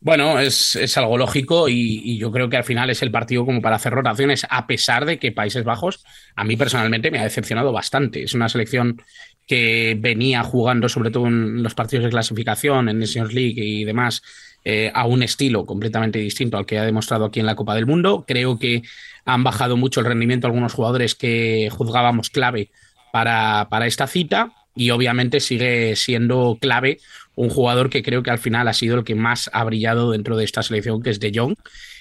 Bueno, 0.00 0.38
es, 0.38 0.97
algo 0.97 1.19
lógico 1.19 1.69
y, 1.69 2.19
yo 2.19 2.31
creo 2.31 2.49
que 2.49 2.57
al 2.57 2.64
final 2.64 2.88
es 2.88 3.02
el 3.02 3.11
partido 3.11 3.45
como 3.45 3.61
para 3.61 3.76
hacer 3.76 3.93
rotaciones, 3.93 4.47
a 4.49 4.67
pesar 4.67 5.05
de 5.05 5.19
que 5.19 5.33
Países 5.33 5.64
Bajos 5.64 6.05
a 6.37 6.45
mí 6.45 6.57
personalmente 6.57 7.11
me 7.11 7.19
ha 7.19 7.25
decepcionado 7.25 7.73
bastante. 7.73 8.23
Es 8.23 8.35
una 8.35 8.49
selección 8.49 9.02
que 9.47 9.97
venía 9.99 10.45
jugando, 10.45 10.88
sobre 10.88 11.11
todo 11.11 11.26
en 11.26 11.62
los 11.64 11.75
partidos 11.75 12.05
de 12.05 12.11
clasificación, 12.11 12.88
en 12.88 13.00
Nations 13.00 13.33
League 13.33 13.61
y 13.64 13.85
demás, 13.85 14.23
eh, 14.64 14.93
a 14.95 15.07
un 15.07 15.23
estilo 15.25 15.67
completamente 15.67 16.21
distinto 16.21 16.59
al 16.59 16.67
que 16.67 16.78
ha 16.78 16.85
demostrado 16.85 17.25
aquí 17.25 17.40
en 17.40 17.47
la 17.47 17.57
Copa 17.57 17.75
del 17.75 17.87
Mundo. 17.87 18.25
Creo 18.26 18.59
que 18.59 18.83
han 19.25 19.43
bajado 19.43 19.76
mucho 19.76 20.00
el 20.00 20.07
rendimiento 20.07 20.47
algunos 20.47 20.75
jugadores 20.75 21.17
que 21.17 21.71
juzgábamos 21.73 22.31
clave 22.31 22.71
para, 23.12 23.69
para 23.69 23.87
esta 23.87 24.07
cita 24.07 24.52
y 24.78 24.90
obviamente 24.90 25.40
sigue 25.40 25.97
siendo 25.97 26.56
clave 26.61 26.99
un 27.35 27.50
jugador 27.50 27.90
que 27.90 28.02
creo 28.02 28.23
que 28.23 28.30
al 28.30 28.38
final 28.38 28.66
ha 28.68 28.73
sido 28.73 28.99
el 28.99 29.04
que 29.04 29.14
más 29.14 29.50
ha 29.52 29.62
brillado 29.64 30.12
dentro 30.12 30.37
de 30.37 30.44
esta 30.44 30.62
selección, 30.62 31.02
que 31.02 31.11
es 31.11 31.20
De 31.20 31.32
Jong, 31.35 31.54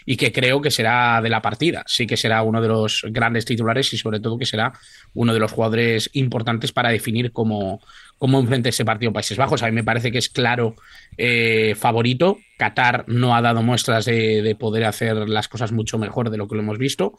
y 0.05 0.15
que 0.15 0.31
creo 0.31 0.61
que 0.61 0.71
será 0.71 1.21
de 1.21 1.29
la 1.29 1.41
partida. 1.41 1.83
Sí 1.85 2.07
que 2.07 2.17
será 2.17 2.41
uno 2.41 2.61
de 2.61 2.67
los 2.67 3.03
grandes 3.09 3.45
titulares 3.45 3.93
y 3.93 3.97
sobre 3.97 4.19
todo 4.19 4.37
que 4.37 4.45
será 4.45 4.73
uno 5.13 5.33
de 5.33 5.39
los 5.39 5.51
jugadores 5.51 6.09
importantes 6.13 6.71
para 6.71 6.89
definir 6.89 7.31
cómo, 7.31 7.81
cómo 8.17 8.39
enfrenta 8.39 8.69
ese 8.69 8.85
partido 8.85 9.11
Países 9.11 9.37
Bajos. 9.37 9.61
A 9.63 9.67
mí 9.67 9.73
me 9.73 9.83
parece 9.83 10.11
que 10.11 10.17
es 10.19 10.29
claro 10.29 10.75
eh, 11.17 11.75
favorito. 11.77 12.37
Qatar 12.57 13.05
no 13.07 13.35
ha 13.35 13.41
dado 13.41 13.61
muestras 13.61 14.05
de, 14.05 14.41
de 14.41 14.55
poder 14.55 14.85
hacer 14.85 15.29
las 15.29 15.47
cosas 15.47 15.71
mucho 15.71 15.97
mejor 15.97 16.29
de 16.29 16.37
lo 16.37 16.47
que 16.47 16.55
lo 16.55 16.61
hemos 16.61 16.77
visto 16.77 17.17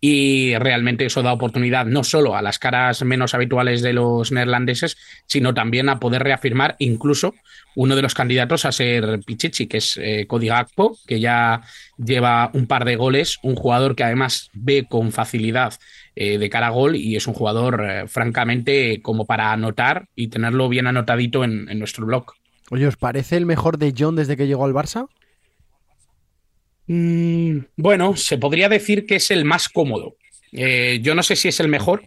y 0.00 0.56
realmente 0.58 1.06
eso 1.06 1.22
da 1.22 1.32
oportunidad 1.32 1.86
no 1.86 2.04
solo 2.04 2.36
a 2.36 2.42
las 2.42 2.58
caras 2.58 3.02
menos 3.04 3.34
habituales 3.34 3.82
de 3.82 3.92
los 3.92 4.30
neerlandeses, 4.30 4.96
sino 5.26 5.54
también 5.54 5.88
a 5.88 5.98
poder 5.98 6.22
reafirmar 6.22 6.76
incluso 6.78 7.34
uno 7.74 7.96
de 7.96 8.02
los 8.02 8.14
candidatos 8.14 8.64
a 8.64 8.72
ser 8.72 9.20
Pichichi, 9.24 9.66
que 9.66 9.78
es 9.78 9.98
eh, 10.02 10.26
Cody 10.26 10.48
Gakpo, 10.48 10.96
que 11.06 11.20
ya 11.20 11.62
lleva 11.98 12.50
un 12.54 12.66
par 12.66 12.84
de 12.84 12.96
goles, 12.96 13.38
un 13.42 13.54
jugador 13.54 13.94
que 13.94 14.04
además 14.04 14.50
ve 14.54 14.86
con 14.88 15.12
facilidad 15.12 15.74
eh, 16.14 16.38
de 16.38 16.50
cara 16.50 16.68
a 16.68 16.70
gol 16.70 16.96
y 16.96 17.16
es 17.16 17.26
un 17.26 17.34
jugador 17.34 17.84
eh, 17.86 18.08
francamente 18.08 19.00
como 19.02 19.26
para 19.26 19.52
anotar 19.52 20.08
y 20.14 20.28
tenerlo 20.28 20.68
bien 20.68 20.86
anotadito 20.86 21.44
en, 21.44 21.68
en 21.68 21.78
nuestro 21.78 22.06
blog. 22.06 22.32
Oye, 22.70 22.86
¿os 22.86 22.96
parece 22.96 23.36
el 23.36 23.46
mejor 23.46 23.78
de 23.78 23.94
John 23.96 24.16
desde 24.16 24.36
que 24.36 24.46
llegó 24.46 24.64
al 24.64 24.72
Barça? 24.72 25.06
Mm, 26.86 27.58
bueno, 27.76 28.16
se 28.16 28.38
podría 28.38 28.68
decir 28.68 29.06
que 29.06 29.16
es 29.16 29.30
el 29.30 29.44
más 29.44 29.68
cómodo. 29.68 30.16
Eh, 30.52 31.00
yo 31.02 31.14
no 31.14 31.22
sé 31.22 31.36
si 31.36 31.48
es 31.48 31.60
el 31.60 31.68
mejor. 31.68 32.04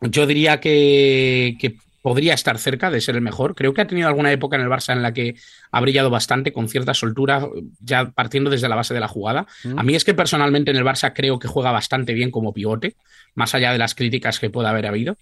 Yo 0.00 0.26
diría 0.26 0.60
que, 0.60 1.56
podría 2.02 2.34
estar 2.34 2.58
cerca 2.58 2.90
de 2.90 3.00
ser 3.00 3.16
el 3.16 3.20
mejor. 3.22 3.56
Creo 3.56 3.74
que 3.74 3.80
ha 3.80 3.86
tenido 3.86 4.06
alguna 4.06 4.30
época 4.30 4.54
en 4.54 4.62
el 4.62 4.68
Barça 4.68 4.92
en 4.92 5.02
la 5.02 5.12
que 5.12 5.34
ha 5.72 5.80
brillado 5.80 6.08
bastante 6.08 6.52
con 6.52 6.68
cierta 6.68 6.94
soltura, 6.94 7.48
ya 7.80 8.10
partiendo 8.10 8.48
desde 8.48 8.68
la 8.68 8.76
base 8.76 8.94
de 8.94 9.00
la 9.00 9.08
jugada. 9.08 9.46
Mm. 9.64 9.78
A 9.78 9.82
mí 9.82 9.94
es 9.96 10.04
que 10.04 10.14
personalmente 10.14 10.70
en 10.70 10.76
el 10.76 10.84
Barça 10.84 11.12
creo 11.12 11.40
que 11.40 11.48
juega 11.48 11.72
bastante 11.72 12.14
bien 12.14 12.30
como 12.30 12.52
pivote, 12.52 12.94
más 13.34 13.56
allá 13.56 13.72
de 13.72 13.78
las 13.78 13.96
críticas 13.96 14.38
que 14.38 14.50
pueda 14.50 14.70
haber 14.70 14.86
habido. 14.86 15.16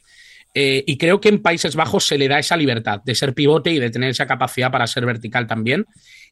Eh, 0.54 0.84
y 0.86 0.96
creo 0.98 1.20
que 1.20 1.28
en 1.28 1.42
Países 1.42 1.74
Bajos 1.74 2.06
se 2.06 2.16
le 2.16 2.28
da 2.28 2.38
esa 2.38 2.56
libertad 2.56 3.02
de 3.04 3.16
ser 3.16 3.34
pivote 3.34 3.72
y 3.72 3.80
de 3.80 3.90
tener 3.90 4.10
esa 4.10 4.26
capacidad 4.26 4.70
para 4.70 4.86
ser 4.86 5.04
vertical 5.04 5.48
también 5.48 5.84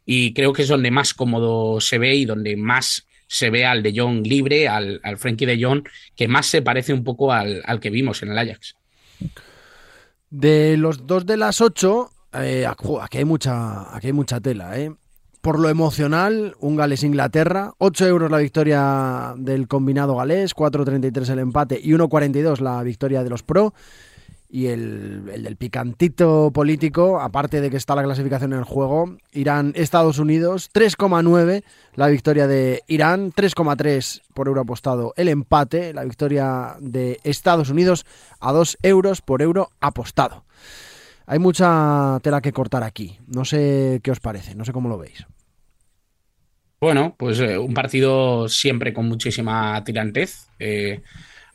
y 0.04 0.32
creo 0.32 0.52
que 0.52 0.62
es 0.62 0.68
donde 0.68 0.90
más 0.90 1.14
cómodo 1.14 1.80
se 1.80 1.98
ve 1.98 2.14
y 2.14 2.24
donde 2.24 2.56
más 2.56 3.06
se 3.26 3.50
ve 3.50 3.64
al 3.64 3.82
de 3.82 3.94
Jong 3.96 4.26
libre, 4.26 4.68
al, 4.68 5.00
al 5.02 5.16
Frankie 5.16 5.46
de 5.46 5.62
Jong, 5.62 5.84
que 6.14 6.28
más 6.28 6.46
se 6.46 6.62
parece 6.62 6.92
un 6.92 7.02
poco 7.02 7.32
al, 7.32 7.62
que 7.80 7.90
vimos 7.90 8.22
en 8.22 8.30
el 8.30 8.38
Ajax. 8.38 8.76
De 10.28 10.76
los 10.76 11.06
dos 11.06 11.24
de 11.24 11.36
las 11.36 11.60
ocho, 11.60 12.10
eh, 12.34 12.66
aquí, 12.66 13.18
hay 13.18 13.24
mucha, 13.24 13.96
aquí 13.96 14.08
hay 14.08 14.12
mucha 14.12 14.40
tela. 14.40 14.78
¿eh? 14.78 14.92
Por 15.40 15.58
lo 15.58 15.70
emocional, 15.70 16.54
un 16.60 16.76
Gales-Inglaterra, 16.76 17.72
8 17.78 18.06
euros 18.06 18.30
la 18.30 18.38
victoria 18.38 19.34
del 19.36 19.66
combinado 19.66 20.16
galés, 20.16 20.54
4.33 20.54 21.30
el 21.30 21.38
empate 21.38 21.80
y 21.82 21.90
1.42 21.92 22.60
la 22.60 22.82
victoria 22.82 23.24
de 23.24 23.30
los 23.30 23.42
pro 23.42 23.72
y 24.52 24.66
el, 24.66 25.24
del 25.24 25.56
picantito 25.56 26.50
político, 26.52 27.18
aparte 27.18 27.62
de 27.62 27.70
que 27.70 27.78
está 27.78 27.94
la 27.94 28.02
clasificación 28.02 28.52
en 28.52 28.58
el 28.58 28.64
juego, 28.66 29.16
Irán-Estados 29.32 30.18
Unidos, 30.18 30.70
3,9 30.74 31.64
la 31.94 32.08
victoria 32.08 32.46
de 32.46 32.82
Irán, 32.86 33.32
3,3 33.32 34.20
por 34.34 34.48
euro 34.48 34.60
apostado 34.60 35.14
el 35.16 35.28
empate, 35.28 35.94
la 35.94 36.04
victoria 36.04 36.76
de 36.80 37.18
Estados 37.24 37.70
Unidos 37.70 38.04
a 38.40 38.52
2 38.52 38.76
euros 38.82 39.22
por 39.22 39.40
euro 39.40 39.70
apostado. 39.80 40.44
Hay 41.24 41.38
mucha 41.38 42.20
tela 42.22 42.42
que 42.42 42.52
cortar 42.52 42.82
aquí, 42.82 43.18
no 43.26 43.46
sé 43.46 44.00
qué 44.02 44.10
os 44.10 44.20
parece, 44.20 44.54
no 44.54 44.66
sé 44.66 44.72
cómo 44.72 44.90
lo 44.90 44.98
veis. 44.98 45.24
Bueno, 46.78 47.14
pues 47.16 47.40
eh, 47.40 47.56
un 47.56 47.72
partido 47.72 48.50
siempre 48.50 48.92
con 48.92 49.08
muchísima 49.08 49.82
tirantez. 49.82 50.48
Eh, 50.58 51.00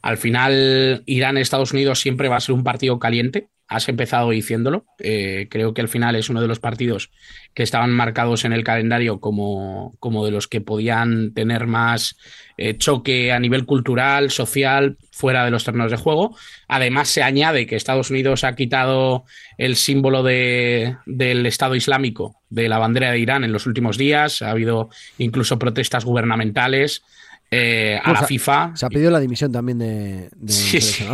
al 0.01 0.18
final, 0.18 1.04
Irán-Estados 1.06 1.74
Unidos 1.74 2.00
siempre 2.00 2.30
va 2.30 2.38
a 2.38 2.42
ser 2.42 2.56
un 2.56 2.63
partido 2.63 3.00
caliente. 3.00 3.50
Has 3.68 3.89
empezado 3.89 4.30
diciéndolo. 4.30 4.86
Eh, 5.00 5.48
creo 5.50 5.74
que 5.74 5.82
al 5.82 5.89
final 5.89 6.16
es 6.16 6.30
uno 6.30 6.42
de 6.42 6.48
los 6.48 6.60
partidos 6.60 7.12
que 7.54 7.63
estaban 7.63 7.92
marcados 7.92 8.46
en 8.46 8.54
el 8.54 8.63
calendario 8.63 9.20
como, 9.20 9.98
como 10.00 10.24
de 10.24 10.32
los 10.32 10.48
que 10.48 10.62
podían 10.62 11.34
tener 11.34 11.68
más 11.68 12.16
eh, 12.58 12.77
choque 12.77 13.34
a 13.34 13.39
nivel 13.39 13.66
cultural, 13.66 14.32
social, 14.32 14.98
fuera 15.12 15.44
de 15.44 15.51
los 15.51 15.66
terrenos 15.66 15.92
de 15.92 15.98
juego. 15.98 16.38
Además, 16.70 17.10
se 17.10 17.24
añade 17.24 17.68
que 17.68 17.75
Estados 17.75 18.10
Unidos 18.10 18.46
ha 18.46 18.56
quitado 18.56 19.25
el 19.58 19.75
símbolo 19.75 20.24
de, 20.24 20.96
del 21.06 21.46
Estado 21.46 21.75
Islámico 21.75 22.42
de 22.50 22.70
la 22.70 22.77
bandera 22.77 23.12
de 23.12 23.20
Irán 23.20 23.44
en 23.44 23.51
los 23.51 23.66
últimos 23.66 23.98
días. 23.98 24.42
Ha 24.42 24.51
habido 24.51 24.89
incluso 25.18 25.60
protestas 25.60 26.06
gubernamentales. 26.06 27.04
Eh, 27.51 27.98
a 28.01 28.04
Pues 28.10 28.22
la 28.22 28.27
FIFA. 28.27 28.72
Se 28.75 28.86
ha 28.86 28.89
pedido 28.89 29.12
la 29.12 29.20
dimisión 29.20 29.51
también 29.51 29.80
de, 29.80 30.30
de 30.36 30.54
Sí, 30.54 30.82
sí. 30.82 31.06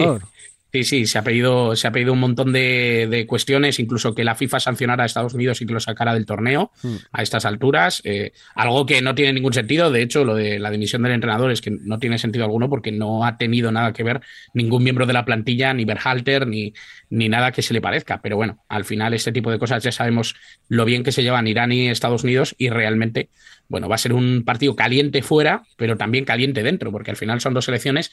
Sí, 0.76 0.84
sí, 0.84 1.06
se 1.06 1.20
ha 1.20 1.24
pedido, 1.24 1.76
se 1.76 1.86
ha 1.88 1.92
pedido 1.92 2.14
un 2.14 2.20
montón 2.20 2.52
de, 2.52 3.08
de 3.08 3.28
cuestiones, 3.28 3.78
incluso 3.80 4.16
que 4.16 4.24
la 4.24 4.34
FIFA 4.34 4.60
sancionara 4.60 5.04
a 5.04 5.06
Estados 5.06 5.36
Unidos 5.36 5.62
y 5.62 5.68
que 5.68 5.74
lo 5.74 5.80
sacara 5.80 6.16
del 6.16 6.26
torneo 6.26 6.72
Hmm. 6.82 6.96
a 7.12 7.22
estas 7.22 7.46
alturas. 7.46 8.02
eh, 8.06 8.32
algo 8.56 8.84
que 8.88 9.00
no 9.04 9.14
tiene 9.14 9.34
ningún 9.34 9.54
sentido. 9.54 9.92
De 9.92 10.02
hecho, 10.02 10.26
lo 10.26 10.34
de 10.34 10.58
la 10.58 10.72
dimisión 10.72 11.04
del 11.04 11.12
entrenador 11.12 11.52
es 11.52 11.62
que 11.62 11.70
no 11.70 12.00
tiene 12.00 12.18
sentido 12.18 12.44
alguno 12.46 12.70
porque 12.72 12.92
no 12.92 13.24
ha 13.24 13.38
tenido 13.38 13.72
nada 13.72 13.94
que 13.94 14.02
ver 14.02 14.22
ningún 14.56 14.84
miembro 14.84 15.06
de 15.06 15.14
la 15.14 15.26
plantilla, 15.26 15.76
ni 15.76 15.86
Berhalter, 15.86 16.48
ni, 16.48 16.74
ni 17.12 17.30
nada 17.30 17.52
que 17.52 17.62
se 17.62 17.76
le 17.76 17.80
parezca. 17.82 18.20
Pero 18.24 18.36
bueno, 18.38 18.64
al 18.68 18.84
final 18.84 19.14
este 19.14 19.32
tipo 19.32 19.52
de 19.52 19.60
cosas 19.60 19.84
ya 19.84 19.92
sabemos 19.92 20.34
lo 20.70 20.86
bien 20.86 21.04
que 21.04 21.12
se 21.12 21.22
llevan 21.22 21.46
Irán 21.48 21.72
y 21.72 21.88
Estados 21.90 22.24
Unidos 22.24 22.56
y 22.58 22.70
realmente, 22.70 23.30
bueno, 23.68 23.88
va 23.88 23.94
a 23.96 24.00
ser 24.00 24.14
un 24.14 24.44
partido 24.44 24.76
caliente 24.76 25.22
fuera, 25.22 25.62
pero 25.78 25.98
también 25.98 26.26
caliente 26.26 26.64
dentro, 26.64 26.92
porque 26.92 27.12
al 27.12 27.18
final 27.18 27.42
son 27.42 27.54
dos 27.54 27.66
selecciones 27.66 28.12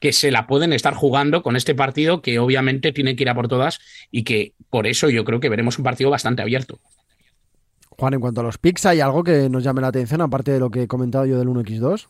que 0.00 0.12
se 0.12 0.30
la 0.30 0.46
pueden 0.46 0.72
estar 0.72 0.94
jugando 0.94 1.42
con 1.42 1.56
este 1.56 1.74
partido 1.74 2.22
que 2.22 2.38
obviamente 2.38 2.90
tienen 2.92 3.16
que 3.16 3.22
ir 3.22 3.28
a 3.28 3.34
por 3.34 3.48
todas 3.48 3.78
y 4.10 4.24
que 4.24 4.54
por 4.70 4.86
eso 4.86 5.10
yo 5.10 5.24
creo 5.24 5.40
que 5.40 5.48
veremos 5.48 5.78
un 5.78 5.84
partido 5.84 6.10
bastante 6.10 6.42
abierto. 6.42 6.78
Juan, 7.90 8.14
en 8.14 8.20
cuanto 8.20 8.40
a 8.40 8.44
los 8.44 8.56
picks, 8.56 8.86
¿hay 8.86 9.00
algo 9.00 9.22
que 9.22 9.50
nos 9.50 9.62
llame 9.62 9.82
la 9.82 9.88
atención, 9.88 10.22
aparte 10.22 10.52
de 10.52 10.58
lo 10.58 10.70
que 10.70 10.82
he 10.84 10.88
comentado 10.88 11.26
yo 11.26 11.38
del 11.38 11.48
1x2? 11.48 12.08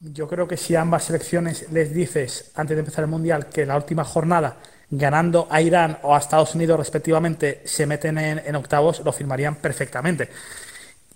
Yo 0.00 0.28
creo 0.28 0.46
que 0.46 0.56
si 0.56 0.76
a 0.76 0.82
ambas 0.82 1.04
selecciones 1.04 1.66
les 1.72 1.92
dices 1.92 2.52
antes 2.54 2.76
de 2.76 2.80
empezar 2.80 3.02
el 3.02 3.10
Mundial 3.10 3.46
que 3.46 3.66
la 3.66 3.74
última 3.74 4.04
jornada, 4.04 4.58
ganando 4.88 5.48
a 5.50 5.60
Irán 5.60 5.98
o 6.02 6.14
a 6.14 6.18
Estados 6.18 6.54
Unidos 6.54 6.78
respectivamente, 6.78 7.62
se 7.64 7.84
meten 7.84 8.16
en, 8.16 8.40
en 8.46 8.54
octavos, 8.54 9.02
lo 9.04 9.12
firmarían 9.12 9.56
perfectamente. 9.56 10.28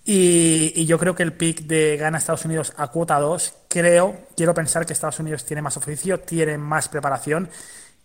Y, 0.05 0.73
y 0.75 0.85
yo 0.85 0.99
creo 0.99 1.15
que 1.15 1.23
el 1.23 1.31
pick 1.33 1.61
de 1.61 1.95
gana 1.97 2.17
Estados 2.17 2.43
Unidos 2.45 2.73
a 2.77 2.87
cuota 2.89 3.19
2, 3.19 3.53
creo, 3.69 4.17
quiero 4.35 4.53
pensar 4.53 4.85
que 4.85 4.91
Estados 4.93 5.19
Unidos 5.19 5.45
tiene 5.45 5.61
más 5.61 5.77
oficio, 5.77 6.19
tiene 6.19 6.57
más 6.57 6.89
preparación 6.89 7.49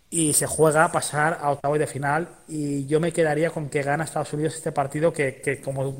y 0.09 0.33
se 0.33 0.47
juega 0.47 0.85
a 0.85 0.91
pasar 0.91 1.39
a 1.41 1.51
octavos 1.51 1.77
de 1.77 1.87
final. 1.87 2.29
Y 2.47 2.85
yo 2.87 2.99
me 3.01 3.11
quedaría 3.11 3.49
con 3.51 3.69
que 3.69 3.83
gana 3.83 4.05
Estados 4.05 4.31
Unidos 4.33 4.55
este 4.55 4.71
partido 4.71 5.11
que, 5.13 5.61
como 5.63 5.95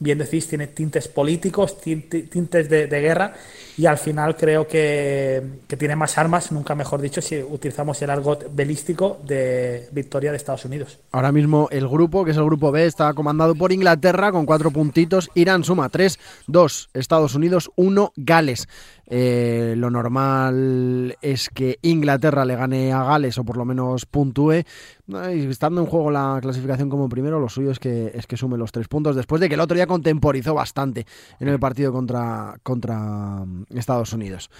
bien 0.00 0.18
decís, 0.18 0.48
tiene 0.48 0.66
tintes 0.66 1.06
políticos, 1.08 1.80
tinte- 1.80 2.28
tintes 2.28 2.68
de 2.68 2.86
guerra 3.00 3.34
y 3.78 3.86
al 3.86 3.98
final 3.98 4.36
creo 4.36 4.66
que, 4.66 5.42
tiene 5.78 5.96
más 5.96 6.16
armas, 6.16 6.50
nunca 6.50 6.74
mejor 6.74 7.00
dicho, 7.00 7.20
si 7.20 7.42
utilizamos 7.42 8.00
el 8.02 8.10
argot 8.10 8.54
belístico 8.54 9.18
de 9.24 9.88
victoria 9.92 10.30
de 10.30 10.38
Estados 10.38 10.64
Unidos. 10.64 10.98
Ahora 11.12 11.32
mismo 11.32 11.68
el 11.70 11.86
grupo, 11.86 12.24
que 12.24 12.30
es 12.30 12.36
el 12.36 12.44
grupo 12.44 12.72
B, 12.72 12.86
está 12.86 13.12
comandado 13.12 13.54
por 13.54 13.72
Inglaterra 13.72 14.32
con 14.32 14.46
cuatro 14.46 14.70
puntitos. 14.70 15.30
Irán 15.34 15.64
suma 15.64 15.88
3, 15.88 16.18
2 16.46 16.90
Estados 16.94 17.34
Unidos, 17.34 17.70
1 17.76 18.12
Gales. 18.16 18.68
Eh, 19.08 19.74
lo 19.76 19.88
normal 19.90 21.16
es 21.20 21.48
que 21.48 21.78
Inglaterra 21.82 22.44
le 22.44 22.56
gane 22.56 22.92
a 22.92 23.04
Gales 23.04 23.38
o 23.38 23.44
por 23.44 23.56
lo 23.56 23.64
menos 23.64 24.06
puntúe. 24.06 24.64
Estando 25.08 25.80
en 25.80 25.86
juego 25.86 26.10
la 26.10 26.38
clasificación 26.42 26.88
como 26.90 27.08
primero, 27.08 27.38
lo 27.38 27.48
suyo 27.48 27.70
es 27.70 27.78
que, 27.78 28.10
es 28.14 28.26
que 28.26 28.36
sume 28.36 28.58
los 28.58 28.72
tres 28.72 28.88
puntos 28.88 29.14
después 29.14 29.40
de 29.40 29.48
que 29.48 29.54
el 29.54 29.60
otro 29.60 29.76
día 29.76 29.86
contemporizó 29.86 30.52
bastante 30.54 31.06
en 31.38 31.46
el 31.46 31.60
partido 31.60 31.92
contra, 31.92 32.56
contra 32.64 32.98
mm, 33.46 33.66
Estados 33.76 34.12
Unidos. 34.12 34.50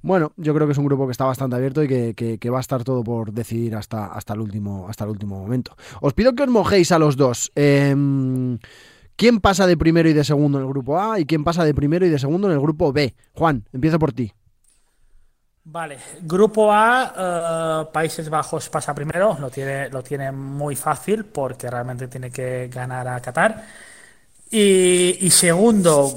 Bueno, 0.00 0.32
yo 0.36 0.54
creo 0.54 0.68
que 0.68 0.72
es 0.72 0.78
un 0.78 0.84
grupo 0.84 1.06
que 1.06 1.10
está 1.12 1.24
bastante 1.24 1.56
abierto 1.56 1.82
y 1.82 1.88
que, 1.88 2.14
que- 2.14 2.38
que 2.38 2.50
va 2.50 2.58
a 2.58 2.60
estar 2.60 2.84
todo 2.84 3.02
por 3.02 3.32
decidir 3.32 3.74
hasta, 3.74 4.06
hasta, 4.06 4.34
el, 4.34 4.40
último, 4.40 4.86
hasta 4.88 5.02
el 5.04 5.10
último 5.10 5.38
momento. 5.40 5.76
Os 6.00 6.14
pido 6.14 6.32
que 6.34 6.44
os 6.44 6.48
mojéis 6.48 6.92
a 6.92 6.98
los 7.00 7.16
dos. 7.16 7.50
Em, 7.56 8.58
¿Quién 9.16 9.40
pasa 9.40 9.66
de 9.66 9.76
primero 9.76 10.08
y 10.08 10.12
de 10.12 10.22
segundo 10.22 10.58
en 10.58 10.64
el 10.64 10.70
grupo 10.70 11.00
A 11.00 11.18
y 11.18 11.26
quién 11.26 11.42
pasa 11.42 11.64
de 11.64 11.74
primero 11.74 12.06
y 12.06 12.08
de 12.08 12.20
segundo 12.20 12.46
en 12.46 12.52
el 12.54 12.60
grupo 12.60 12.92
B? 12.92 13.16
Juan, 13.32 13.64
empiezo 13.72 13.98
por 13.98 14.12
ti. 14.12 14.32
Vale, 15.70 15.98
grupo 16.22 16.72
A, 16.72 17.84
eh, 17.84 17.90
Países 17.92 18.30
Bajos 18.30 18.70
pasa 18.70 18.94
primero, 18.94 19.36
lo 19.38 19.50
tiene, 19.50 19.90
lo 19.90 20.02
tiene 20.02 20.32
muy 20.32 20.74
fácil 20.76 21.26
porque 21.26 21.68
realmente 21.70 22.08
tiene 22.08 22.30
que 22.30 22.68
ganar 22.72 23.06
a 23.06 23.20
Qatar. 23.20 23.64
Y, 24.50 25.18
segundo, 25.30 26.14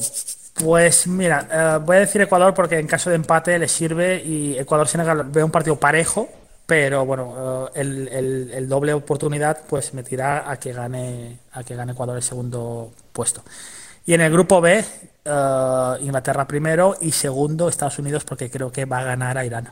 pues 0.56 1.08
mira, 1.08 1.48
eh, 1.52 1.80
voy 1.86 1.98
a 1.98 2.00
decir 2.02 2.22
Ecuador 2.22 2.54
porque 2.54 2.80
en 2.80 2.88
caso 2.88 3.10
de 3.10 3.18
empate 3.18 3.60
le 3.60 3.68
sirve 3.68 4.22
y 4.24 4.58
Ecuador-Senegal 4.58 5.24
veo 5.26 5.46
un 5.46 5.52
partido 5.52 5.76
parejo, 5.78 6.30
pero 6.66 7.06
bueno, 7.06 7.68
eh, 7.76 7.82
el, 7.82 8.08
el- 8.10 8.52
el 8.54 8.70
doble 8.70 8.94
oportunidad 8.94 9.60
pues 9.70 9.94
me 9.94 10.04
tira 10.04 10.50
a 10.50 10.58
que 10.60 10.74
gane, 10.74 11.40
a 11.54 11.64
que 11.64 11.76
gane 11.76 11.92
Ecuador 11.94 12.16
el 12.18 12.24
segundo 12.24 12.92
puesto. 13.14 13.44
Y 14.12 14.14
en 14.14 14.20
el 14.20 14.30
grupo 14.34 14.60
B, 14.60 14.84
eh, 15.24 15.94
Inglaterra 16.02 16.46
primero 16.46 16.98
y 17.00 17.12
segundo 17.12 17.70
Estados 17.70 17.98
Unidos 17.98 18.26
porque 18.26 18.52
creo 18.52 18.70
que 18.70 18.84
va 18.84 19.00
a 19.00 19.04
ganar 19.06 19.38
a 19.38 19.46
Irán. 19.46 19.70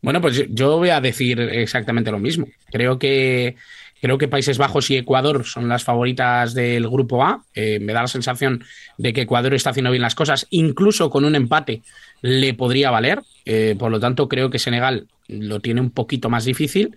Bueno, 0.00 0.18
pues 0.22 0.42
yo- 0.48 0.78
voy 0.78 0.88
a 0.88 1.02
decir 1.02 1.38
exactamente 1.38 2.10
lo 2.10 2.18
mismo. 2.18 2.46
Creo 2.70 2.98
que, 2.98 3.56
creo 4.00 4.16
que 4.16 4.28
Países 4.28 4.56
Bajos 4.56 4.90
y 4.90 4.96
Ecuador 4.96 5.44
son 5.44 5.68
las 5.68 5.84
favoritas 5.84 6.54
del 6.54 6.88
grupo 6.88 7.22
A. 7.22 7.44
Eh, 7.54 7.78
me 7.80 7.92
da 7.92 8.00
la 8.00 8.08
sensación 8.08 8.64
de 8.96 9.12
que 9.12 9.20
Ecuador 9.20 9.52
está 9.52 9.68
haciendo 9.68 9.90
bien 9.90 10.00
las 10.00 10.14
cosas, 10.14 10.46
incluso 10.48 11.10
con 11.10 11.26
un 11.26 11.34
empate 11.34 11.82
le 12.22 12.54
podría 12.54 12.90
valer. 12.90 13.20
Eh, 13.44 13.76
por 13.78 13.90
lo 13.90 14.00
tanto, 14.00 14.26
creo 14.30 14.48
que 14.48 14.58
Senegal 14.58 15.06
lo 15.28 15.60
tiene 15.60 15.82
un 15.82 15.90
poquito 15.90 16.30
más 16.30 16.46
difícil. 16.46 16.96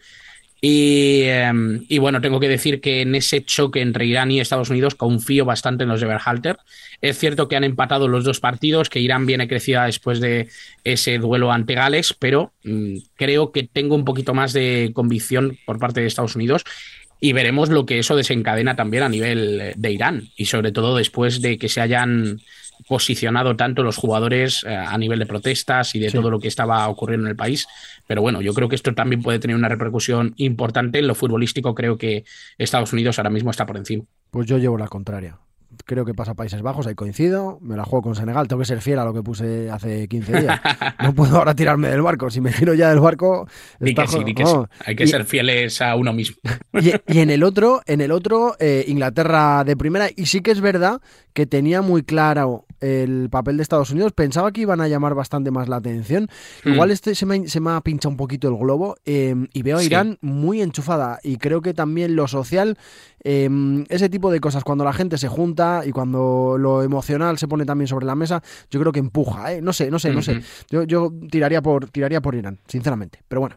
Y, 0.68 1.22
eh, 1.26 1.52
y 1.88 2.00
bueno, 2.00 2.22
tengo 2.22 2.40
que 2.40 2.50
decir 2.50 2.82
que 2.82 3.02
en 3.02 3.14
ese 3.14 3.46
choque 3.46 3.82
entre 3.82 4.08
Irán 4.08 4.32
y 4.32 4.40
Estados 4.40 4.72
Unidos 4.72 4.96
confío 4.96 5.46
bastante 5.46 5.84
en 5.84 5.90
los 5.90 6.02
de 6.02 6.08
Berhalter. 6.08 6.58
Es 7.02 7.20
cierto 7.20 7.48
que 7.48 7.56
han 7.56 7.64
empatado 7.64 8.08
los 8.08 8.24
dos 8.24 8.40
partidos, 8.40 8.90
que 8.90 9.00
Irán 9.00 9.28
viene 9.28 9.48
crecida 9.48 9.86
después 9.86 10.20
de 10.20 10.50
ese 10.84 11.20
duelo 11.20 11.52
ante 11.52 11.76
Gales, 11.76 12.16
pero 12.18 12.52
mm, 12.64 12.98
creo 13.14 13.52
que 13.52 13.62
tengo 13.62 13.94
un 13.94 14.06
poquito 14.06 14.34
más 14.34 14.54
de 14.54 14.90
convicción 14.96 15.56
por 15.68 15.78
parte 15.78 16.02
de 16.02 16.08
Estados 16.08 16.36
Unidos 16.36 16.64
y 17.20 17.34
veremos 17.34 17.70
lo 17.70 17.86
que 17.86 18.00
eso 18.00 18.16
desencadena 18.16 18.76
también 18.76 19.04
a 19.04 19.10
nivel 19.10 19.60
eh, 19.62 19.74
de 19.76 19.92
Irán 19.92 20.30
y 20.36 20.46
sobre 20.46 20.72
todo 20.72 20.96
después 20.96 21.42
de 21.42 21.58
que 21.58 21.70
se 21.70 21.82
hayan 21.82 22.40
posicionado 22.88 23.56
tanto 23.56 23.84
los 23.84 23.96
jugadores 23.98 24.64
eh, 24.68 24.76
a 24.76 24.98
nivel 24.98 25.18
de 25.20 25.26
protestas 25.26 25.96
y 25.96 26.00
de 26.00 26.10
Sí. 26.10 26.18
todo 26.18 26.30
lo 26.30 26.40
que 26.40 26.48
estaba 26.48 26.88
ocurriendo 26.88 27.26
en 27.26 27.32
el 27.32 27.36
país. 27.36 27.66
Pero 28.06 28.22
bueno, 28.22 28.42
yo 28.42 28.54
creo 28.54 28.70
que 28.70 28.76
esto 28.76 28.94
también 28.94 29.22
puede 29.24 29.40
tener 29.40 29.56
una 29.56 29.70
repercusión 29.70 30.34
importante. 30.38 31.00
En 31.00 31.08
lo 31.08 31.16
futbolístico 31.16 31.74
creo 31.74 31.98
que 31.98 32.26
Estados 32.58 32.94
Unidos 32.94 33.18
ahora 33.18 33.30
mismo 33.32 33.50
está 33.50 33.66
por 33.66 33.78
encima. 33.78 34.04
Pues 34.30 34.46
yo 34.48 34.58
llevo 34.58 34.78
la 34.78 34.88
contraria. 34.88 35.38
Creo 35.88 36.04
que 36.04 36.16
pasa 36.16 36.34
Países 36.34 36.64
Bajos, 36.64 36.88
ahí 36.88 36.96
coincido. 36.96 37.60
Me 37.62 37.78
la 37.78 37.86
juego 37.86 38.02
con 38.02 38.16
Senegal. 38.16 38.48
Tengo 38.48 38.60
que 38.60 38.66
ser 38.66 38.82
fiel 38.82 38.98
a 38.98 39.06
lo 39.06 39.14
que 39.14 39.22
puse 39.22 39.70
hace 39.70 40.08
15 40.08 40.42
días. 40.42 40.60
No 41.04 41.14
puedo 41.14 41.38
ahora 41.38 41.54
tirarme 41.54 41.90
del 41.90 42.02
barco. 42.02 42.30
Si 42.32 42.42
me 42.42 42.52
tiro 42.52 42.74
ya 42.74 42.90
del 42.90 43.00
barco. 43.00 43.48
Di 43.80 43.94
que 43.94 44.08
sí, 44.08 44.24
di 44.24 44.34
que 44.34 44.44
oh. 44.44 44.68
sí. 44.72 44.84
Hay 44.88 44.96
que 44.96 45.04
Y- 45.04 45.08
ser 45.08 45.26
fieles 45.26 45.82
a 45.82 45.96
uno 45.96 46.12
mismo. 46.14 46.38
Y, 46.82 46.92
y 47.08 47.20
en 47.20 47.30
el 47.30 47.44
otro, 47.44 47.82
en 47.86 48.02
el 48.02 48.12
otro, 48.12 48.56
eh, 48.60 48.84
Inglaterra 48.88 49.64
de 49.64 49.78
primera. 49.78 50.08
Y 50.16 50.26
sí 50.26 50.42
que 50.42 50.52
es 50.52 50.60
verdad 50.62 51.02
que 51.34 51.46
tenía 51.46 51.82
muy 51.82 52.02
claro 52.04 52.66
el 52.94 53.30
papel 53.30 53.58
de 53.58 53.64
Estados 53.64 53.90
Unidos. 53.92 54.12
Pensaba 54.14 54.52
que 54.52 54.62
iban 54.62 54.82
a 54.82 54.88
llamar 54.88 55.16
bastante 55.16 55.52
más 55.52 55.68
la 55.68 55.78
atención. 55.78 56.28
Hmm. 56.64 56.74
Igual 56.74 56.92
este 56.92 57.16
se 57.16 57.26
me, 57.26 57.48
se 57.48 57.60
me 57.60 57.72
ha 57.72 57.82
pinchado 57.82 58.12
un 58.12 58.18
poquito 58.18 58.48
el 58.48 58.56
globo. 58.56 58.96
eh, 59.06 59.36
y 59.54 59.62
veo 59.62 59.78
a 59.78 59.80
Sí. 59.80 59.88
Irán 59.88 60.18
muy 60.22 60.62
enchufada. 60.62 61.20
Y 61.24 61.38
creo 61.38 61.62
que 61.62 61.74
también 61.74 62.16
lo 62.16 62.28
social, 62.28 62.78
eh, 63.24 63.50
ese 63.90 64.10
tipo 64.10 64.32
de 64.32 64.40
cosas, 64.40 64.64
cuando 64.64 64.84
la 64.84 64.94
gente 64.94 65.18
se 65.18 65.28
junta 65.28 65.84
y 65.86 65.92
cuando 65.92 66.58
lo 66.60 66.84
emocional 66.84 67.38
se 67.38 67.48
pone 67.48 67.66
también 67.66 67.88
sobre 67.88 68.06
la 68.06 68.16
mesa, 68.16 68.42
yo 68.70 68.80
creo 68.80 68.92
que 68.92 69.00
empuja. 69.00 69.54
¿eh? 69.54 69.62
No 69.62 69.74
sé, 69.74 69.90
no 69.90 70.00
sé, 70.00 70.12
no 70.14 70.22
sé. 70.22 70.42
Yo, 70.70 70.84
yo 70.84 71.12
tiraría 71.32 71.62
por 71.62 71.90
tiraría 71.90 72.22
por 72.22 72.36
Irán, 72.36 72.60
sinceramente. 72.68 73.20
Pero 73.28 73.42
bueno, 73.42 73.56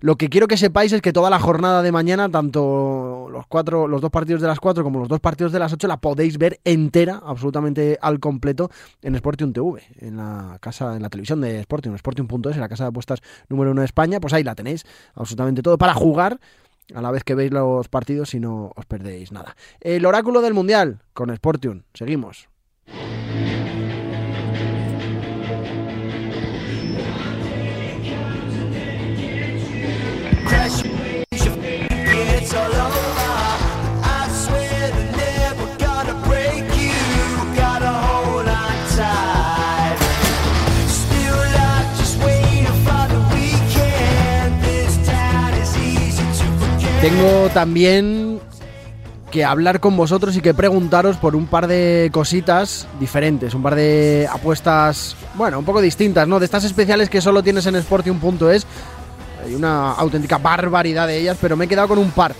lo 0.00 0.16
que 0.16 0.28
quiero 0.28 0.46
que 0.48 0.56
sepáis 0.56 0.92
es 0.92 1.02
que 1.02 1.12
toda 1.12 1.30
la 1.30 1.38
jornada 1.38 1.82
de 1.82 1.92
mañana, 1.92 2.28
tanto 2.30 3.28
los 3.30 3.46
cuatro, 3.46 3.86
los 3.88 4.00
dos 4.00 4.10
partidos 4.10 4.40
de 4.40 4.48
las 4.48 4.60
cuatro 4.60 4.84
como 4.84 4.98
los 5.00 5.08
dos 5.08 5.20
partidos 5.20 5.52
de 5.52 5.58
las 5.58 5.72
ocho, 5.72 5.88
la 5.88 5.98
podéis 5.98 6.38
ver 6.38 6.60
entera, 6.64 7.20
absolutamente 7.24 7.98
al 8.00 8.20
completo, 8.20 8.61
en 9.02 9.16
Sportium 9.16 9.52
TV, 9.52 9.82
en 9.98 10.16
la 10.16 10.58
casa, 10.60 10.96
en 10.96 11.02
la 11.02 11.08
televisión 11.08 11.40
de 11.40 11.62
Sportium, 11.62 11.96
Sportium.es, 11.96 12.54
en 12.54 12.60
la 12.60 12.68
casa 12.68 12.84
de 12.84 12.88
apuestas 12.88 13.20
número 13.48 13.70
uno 13.70 13.80
de 13.80 13.86
España. 13.86 14.20
Pues 14.20 14.32
ahí 14.32 14.44
la 14.44 14.54
tenéis, 14.54 14.84
absolutamente 15.14 15.62
todo 15.62 15.78
para 15.78 15.94
jugar. 15.94 16.40
A 16.94 17.00
la 17.00 17.10
vez 17.10 17.24
que 17.24 17.34
veis 17.34 17.52
los 17.52 17.88
partidos 17.88 18.34
y 18.34 18.40
no 18.40 18.72
os 18.74 18.84
perdéis 18.86 19.32
nada. 19.32 19.56
El 19.80 20.04
oráculo 20.04 20.42
del 20.42 20.52
mundial 20.52 21.00
con 21.14 21.34
Sportium. 21.34 21.82
Seguimos. 21.94 22.48
Tengo 47.02 47.48
también 47.52 48.38
que 49.32 49.44
hablar 49.44 49.80
con 49.80 49.96
vosotros 49.96 50.36
y 50.36 50.40
que 50.40 50.54
preguntaros 50.54 51.16
por 51.16 51.34
un 51.34 51.48
par 51.48 51.66
de 51.66 52.10
cositas 52.12 52.86
diferentes, 53.00 53.54
un 53.54 53.62
par 53.64 53.74
de 53.74 54.28
apuestas, 54.32 55.16
bueno, 55.34 55.58
un 55.58 55.64
poco 55.64 55.80
distintas, 55.80 56.28
¿no? 56.28 56.38
De 56.38 56.44
estas 56.44 56.62
especiales 56.62 57.10
que 57.10 57.20
solo 57.20 57.42
tienes 57.42 57.66
en 57.66 57.82
Sportium.es. 57.82 58.68
Hay 59.44 59.52
una 59.52 59.94
auténtica 59.94 60.38
barbaridad 60.38 61.08
de 61.08 61.18
ellas, 61.18 61.36
pero 61.40 61.56
me 61.56 61.64
he 61.64 61.68
quedado 61.68 61.88
con 61.88 61.98
un 61.98 62.12
par. 62.12 62.36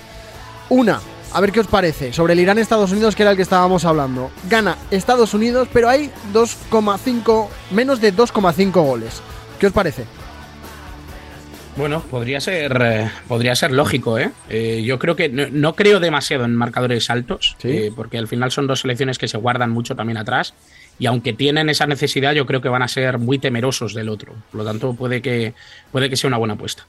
Una, 0.69 1.01
a 1.33 1.41
ver 1.41 1.51
qué 1.51 1.59
os 1.59 1.67
parece, 1.67 2.13
sobre 2.13 2.35
el 2.35 2.39
Irán-Estados 2.39 2.93
Unidos, 2.93 3.17
que 3.17 3.25
era 3.25 3.33
el 3.33 3.37
que 3.37 3.43
estábamos 3.43 3.85
hablando. 3.85 4.31
Gana 4.49 4.77
Estados 4.93 5.35
Unidos, 5.35 5.67
pero 5.73 5.89
hay 5.89 6.09
2,5, 6.33 7.49
menos 7.73 8.01
de 8.01 8.15
2,5 8.15 8.71
goles. 8.75 9.23
¿Qué 9.59 9.67
os 9.67 9.73
parece? 9.73 10.07
Bueno, 11.75 12.03
podría 12.03 12.39
ser, 12.41 12.77
eh, 12.83 13.11
podría 13.29 13.55
ser 13.55 13.73
lógico, 13.73 14.19
¿eh? 14.19 14.31
Eh, 14.51 14.83
yo 14.85 14.99
creo 14.99 15.17
que 15.17 15.31
no, 15.31 15.75
creo 15.75 16.01
demasiado 16.01 16.45
en 16.45 16.55
marcadores 16.55 17.09
altos, 17.09 17.57
¿Sí? 17.59 17.91
porque 17.97 18.19
al 18.19 18.29
final 18.29 18.51
son 18.51 18.67
dos 18.67 18.81
selecciones 18.81 19.17
que 19.17 19.27
se 19.27 19.39
guardan 19.39 19.71
mucho 19.71 19.97
también 19.97 20.19
atrás. 20.19 20.53
Y 20.99 21.07
aunque 21.07 21.33
tienen 21.33 21.71
esa 21.71 21.87
necesidad, 21.87 22.33
yo 22.35 22.45
creo 22.45 22.61
que 22.61 22.69
van 22.69 22.83
a 22.83 22.89
ser 22.89 23.17
muy 23.19 23.39
temerosos 23.39 23.95
del 23.95 24.11
otro. 24.11 24.35
Por 24.51 24.59
lo 24.61 24.65
tanto, 24.67 24.93
puede 24.93 25.23
que, 25.23 25.55
puede 25.91 26.11
que 26.11 26.17
sea 26.17 26.29
una 26.29 26.37
buena 26.37 26.55
apuesta. 26.55 26.87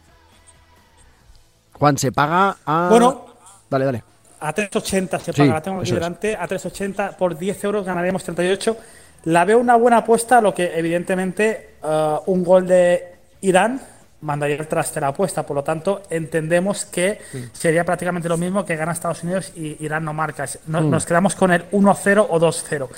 Juan, 1.71 1.97
se 1.97 2.11
paga 2.11 2.57
a. 2.65 2.87
Bueno. 2.89 3.25
Dale, 3.69 3.85
dale. 3.85 4.03
A 4.41 4.53
3.80 4.53 5.19
se 5.19 5.31
Sí, 5.31 5.41
paga, 5.43 5.53
la 5.53 5.61
tengo 5.61 5.77
aquí 5.79 5.85
eso 5.87 5.95
es. 5.95 5.99
delante. 6.01 6.35
A 6.35 6.45
3.80 6.45 7.15
por 7.15 7.37
10 7.37 7.63
euros 7.63 7.85
ganaremos 7.85 8.21
38. 8.25 8.77
La 9.25 9.45
veo 9.45 9.57
una 9.59 9.77
buena 9.77 9.99
apuesta, 9.99 10.41
lo 10.41 10.53
que 10.53 10.77
evidentemente 10.77 11.75
eh, 11.81 12.15
un 12.25 12.43
gol 12.43 12.67
de 12.67 13.13
Irán 13.39 13.81
mandaría 14.23 14.55
el 14.55 14.67
traste 14.67 14.99
la 14.99 15.09
apuesta. 15.09 15.45
Por 15.45 15.55
lo 15.55 15.63
tanto, 15.63 16.03
entendemos 16.09 16.85
que 16.85 17.19
sería 17.51 17.83
prácticamente 17.83 18.27
lo 18.27 18.37
mismo 18.37 18.65
que 18.65 18.75
gana 18.75 18.91
Estados 18.91 19.23
Unidos 19.23 19.51
y 19.55 19.83
Irán 19.83 20.05
no 20.05 20.13
marca. 20.13 20.45
Mm. 20.65 20.89
Nos 20.89 21.05
quedamos 21.05 21.35
con 21.35 21.51
el 21.51 21.69
1-0 21.71 22.27
o 22.29 22.39
2-0. 22.39 22.89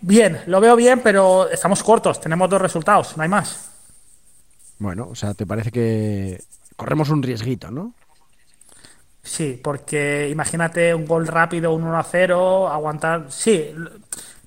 Bien, 0.00 0.40
lo 0.46 0.60
veo 0.60 0.76
bien, 0.76 1.00
pero 1.00 1.48
estamos 1.48 1.82
cortos. 1.82 2.20
Tenemos 2.20 2.50
dos 2.50 2.60
resultados, 2.60 3.16
no 3.16 3.22
hay 3.22 3.28
más. 3.28 3.70
Bueno, 4.78 5.08
o 5.10 5.14
sea, 5.14 5.34
¿te 5.34 5.46
parece 5.46 5.70
que 5.70 6.42
corremos 6.76 7.08
un 7.08 7.22
riesguito, 7.22 7.70
no? 7.70 7.94
Sí, 9.22 9.58
porque 9.62 10.28
imagínate 10.30 10.94
un 10.94 11.06
gol 11.06 11.26
rápido, 11.26 11.72
un 11.72 11.84
1 11.84 11.98
a 11.98 12.02
0, 12.02 12.68
aguantar. 12.68 13.26
Sí, 13.30 13.74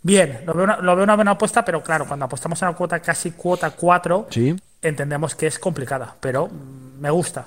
bien, 0.04 0.42
lo 0.46 0.54
veo, 0.54 0.66
una, 0.66 0.78
lo 0.78 0.96
veo 0.96 1.04
una 1.04 1.16
buena 1.16 1.32
apuesta, 1.32 1.66
pero 1.66 1.82
claro, 1.82 2.06
cuando 2.08 2.26
apostamos 2.26 2.62
a 2.62 2.70
una 2.70 2.78
cuota 2.78 3.00
casi 3.00 3.32
cuota 3.32 3.72
4, 3.72 4.28
Sí. 4.30 4.56
Entendemos 4.82 5.36
que 5.36 5.48
es 5.48 5.60
complicada, 5.60 6.16
pero 6.20 6.50
me 7.00 7.10
gusta. 7.10 7.46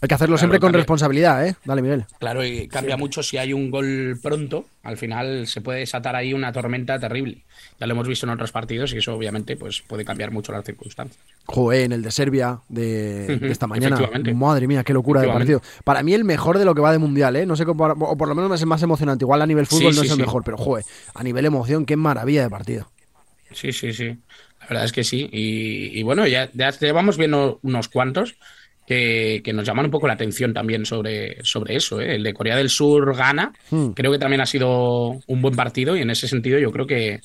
Hay 0.00 0.08
que 0.08 0.14
hacerlo 0.16 0.34
Claro, 0.34 0.38
siempre 0.40 0.58
con 0.58 0.66
también. 0.68 0.80
responsabilidad, 0.80 1.46
¿eh? 1.46 1.54
Dale, 1.64 1.80
Miguel. 1.80 2.04
Claro, 2.18 2.44
y 2.44 2.66
cambia 2.66 2.96
mucho 2.96 3.22
si 3.22 3.38
hay 3.38 3.52
un 3.52 3.70
gol 3.70 4.18
pronto. 4.20 4.64
Al 4.82 4.96
final 4.96 5.46
se 5.46 5.60
puede 5.60 5.78
desatar 5.78 6.16
ahí 6.16 6.34
una 6.34 6.52
tormenta 6.52 6.98
terrible. 6.98 7.44
Ya 7.78 7.86
lo 7.86 7.92
hemos 7.92 8.08
visto 8.08 8.26
en 8.26 8.30
otros 8.30 8.50
partidos 8.50 8.92
y 8.94 8.98
eso 8.98 9.14
obviamente 9.14 9.56
pues, 9.56 9.80
puede 9.86 10.04
cambiar 10.04 10.32
mucho 10.32 10.50
las 10.50 10.64
circunstancias. 10.64 11.22
Joder, 11.46 11.82
en 11.82 11.92
el 11.92 12.02
de 12.02 12.10
Serbia 12.10 12.58
de, 12.68 13.38
esta 13.48 13.68
mañana. 13.68 13.96
Madre 14.34 14.66
mía, 14.66 14.82
qué 14.82 14.92
locura 14.92 15.20
de 15.20 15.28
partido. 15.28 15.62
Para 15.84 16.02
mí 16.02 16.14
el 16.14 16.24
mejor 16.24 16.58
de 16.58 16.64
lo 16.64 16.74
que 16.74 16.80
va 16.80 16.90
de 16.90 16.98
mundial, 16.98 17.36
¿eh? 17.36 17.46
No 17.46 17.54
sé 17.54 17.64
cómo, 17.64 17.84
o 17.84 18.16
por 18.16 18.26
lo 18.26 18.34
menos 18.34 18.60
es 18.60 18.66
más 18.66 18.82
emocionante. 18.82 19.22
Igual 19.24 19.40
a 19.42 19.46
nivel 19.46 19.66
fútbol 19.68 19.92
Sí, 19.92 19.98
no 19.98 20.02
sí, 20.02 20.06
es 20.06 20.12
el 20.14 20.16
sí. 20.16 20.22
mejor, 20.22 20.42
pero 20.42 20.56
joder, 20.56 20.84
a 21.14 21.22
nivel 21.22 21.44
emoción, 21.46 21.86
qué 21.86 21.94
maravilla 21.94 22.42
de 22.42 22.50
partido. 22.50 22.88
Sí, 23.52 23.72
sí, 23.72 23.92
sí. 23.92 24.16
La 24.60 24.66
verdad 24.68 24.84
es 24.84 24.92
que 24.92 25.04
sí. 25.04 25.28
Y, 25.32 25.98
y 25.98 26.02
bueno, 26.02 26.26
ya, 26.26 26.48
ya 26.52 26.70
llevamos 26.70 27.16
viendo 27.16 27.58
unos 27.62 27.88
cuantos 27.88 28.36
que, 28.86 29.42
que 29.44 29.52
nos 29.52 29.66
llaman 29.66 29.86
un 29.86 29.90
poco 29.90 30.06
la 30.06 30.14
atención 30.14 30.52
también 30.54 30.86
sobre, 30.86 31.42
sobre 31.44 31.76
eso. 31.76 32.00
¿eh? 32.00 32.16
El 32.16 32.22
de 32.22 32.34
Corea 32.34 32.56
del 32.56 32.70
Sur 32.70 33.16
gana. 33.16 33.52
Hmm. 33.70 33.90
Creo 33.90 34.12
que 34.12 34.18
también 34.18 34.40
ha 34.40 34.46
sido 34.46 35.20
un 35.26 35.42
buen 35.42 35.54
partido 35.54 35.96
y 35.96 36.00
en 36.00 36.10
ese 36.10 36.28
sentido 36.28 36.58
yo 36.58 36.70
creo 36.72 36.86
que, 36.86 37.20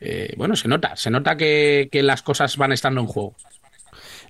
eh, 0.00 0.34
bueno, 0.36 0.56
se 0.56 0.68
nota. 0.68 0.96
Se 0.96 1.10
nota 1.10 1.36
que, 1.36 1.88
que 1.90 2.02
las 2.02 2.22
cosas 2.22 2.56
van 2.56 2.72
estando 2.72 3.00
en 3.00 3.06
juego. 3.06 3.34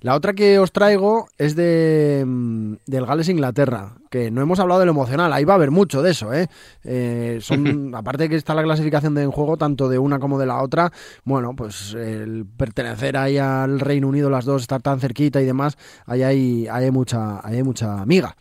La 0.03 0.15
otra 0.15 0.33
que 0.33 0.59
os 0.59 0.73
traigo 0.73 1.29
es 1.37 1.55
de 1.55 2.25
mm, 2.27 2.73
del 2.87 3.05
Gales 3.05 3.29
Inglaterra, 3.29 3.95
que 4.11 4.31
no 4.31 4.41
hemos 4.41 4.59
hablado 4.59 4.81
de 4.81 4.85
lo 4.85 4.91
emocional, 4.91 5.31
ahí 5.31 5.45
va 5.45 5.53
a 5.53 5.55
haber 5.55 5.71
mucho 5.71 6.01
de 6.01 6.11
eso, 6.11 6.33
¿eh? 6.33 6.49
Eh, 6.83 7.39
son, 7.41 7.95
aparte 7.95 8.23
de 8.23 8.29
que 8.29 8.35
está 8.35 8.53
la 8.53 8.63
clasificación 8.63 9.15
de 9.15 9.23
en 9.23 9.31
juego, 9.31 9.55
tanto 9.55 9.87
de 9.87 9.97
una 9.97 10.19
como 10.19 10.37
de 10.37 10.45
la 10.45 10.61
otra, 10.61 10.91
bueno, 11.23 11.55
pues 11.55 11.93
el 11.93 12.45
pertenecer 12.45 13.15
ahí 13.15 13.37
al 13.37 13.79
Reino 13.79 14.09
Unido, 14.09 14.29
las 14.29 14.43
dos, 14.43 14.63
estar 14.63 14.81
tan 14.81 14.99
cerquita 14.99 15.41
y 15.41 15.45
demás, 15.45 15.77
ahí 16.05 16.21
hay, 16.21 16.67
ahí 16.67 16.83
hay 16.83 16.91
mucha, 16.91 17.39
ahí 17.41 17.55
hay 17.55 17.63
mucha 17.63 18.01
amiga. 18.01 18.35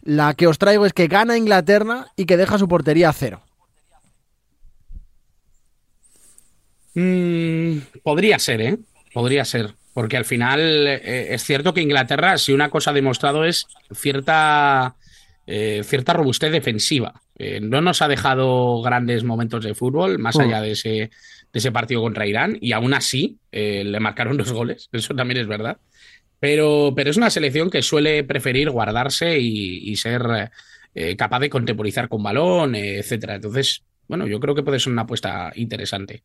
La 0.00 0.32
que 0.32 0.46
os 0.46 0.56
traigo 0.56 0.86
es 0.86 0.94
que 0.94 1.08
gana 1.08 1.36
Inglaterra 1.36 2.06
y 2.16 2.24
que 2.24 2.38
deja 2.38 2.56
su 2.56 2.68
portería 2.68 3.10
a 3.10 3.12
cero. 3.12 3.42
Mm, 6.94 7.80
podría 8.02 8.38
ser, 8.38 8.62
¿eh? 8.62 8.78
Podría 9.12 9.44
ser. 9.44 9.74
Porque 9.96 10.18
al 10.18 10.26
final 10.26 10.86
eh, 10.86 11.32
es 11.32 11.42
cierto 11.42 11.72
que 11.72 11.80
Inglaterra, 11.80 12.36
si 12.36 12.52
una 12.52 12.68
cosa 12.68 12.90
ha 12.90 12.92
demostrado 12.92 13.46
es 13.46 13.66
cierta, 13.94 14.94
eh, 15.46 15.80
cierta 15.84 16.12
robustez 16.12 16.52
defensiva. 16.52 17.22
Eh, 17.38 17.60
no 17.62 17.80
nos 17.80 18.02
ha 18.02 18.08
dejado 18.08 18.82
grandes 18.82 19.24
momentos 19.24 19.64
de 19.64 19.72
fútbol, 19.74 20.18
más 20.18 20.36
Mm. 20.36 20.40
allá 20.42 20.60
de 20.60 20.72
ese, 20.72 20.88
de 20.90 21.10
ese 21.54 21.72
partido 21.72 22.02
contra 22.02 22.26
Irán, 22.26 22.58
y 22.60 22.72
aún 22.72 22.92
así 22.92 23.38
le 23.50 23.98
marcaron 23.98 24.36
dos 24.36 24.52
goles, 24.52 24.90
eso 24.92 25.14
también 25.14 25.40
es 25.40 25.46
verdad. 25.46 25.78
Pero, 26.40 26.92
pero 26.94 27.08
es 27.08 27.16
una 27.16 27.30
selección 27.30 27.70
que 27.70 27.80
suele 27.80 28.22
preferir 28.22 28.68
guardarse 28.68 29.38
y, 29.38 29.78
y 29.90 29.96
ser 29.96 30.50
capaz 31.16 31.40
de 31.40 31.48
contemporizar 31.48 32.10
con 32.10 32.22
balón, 32.22 32.74
etcétera. 32.74 33.36
Entonces, 33.36 33.82
bueno, 34.08 34.26
yo 34.26 34.40
creo 34.40 34.54
que 34.54 34.62
puede 34.62 34.78
ser 34.78 34.92
una 34.92 35.02
apuesta 35.02 35.52
interesante. 35.54 36.22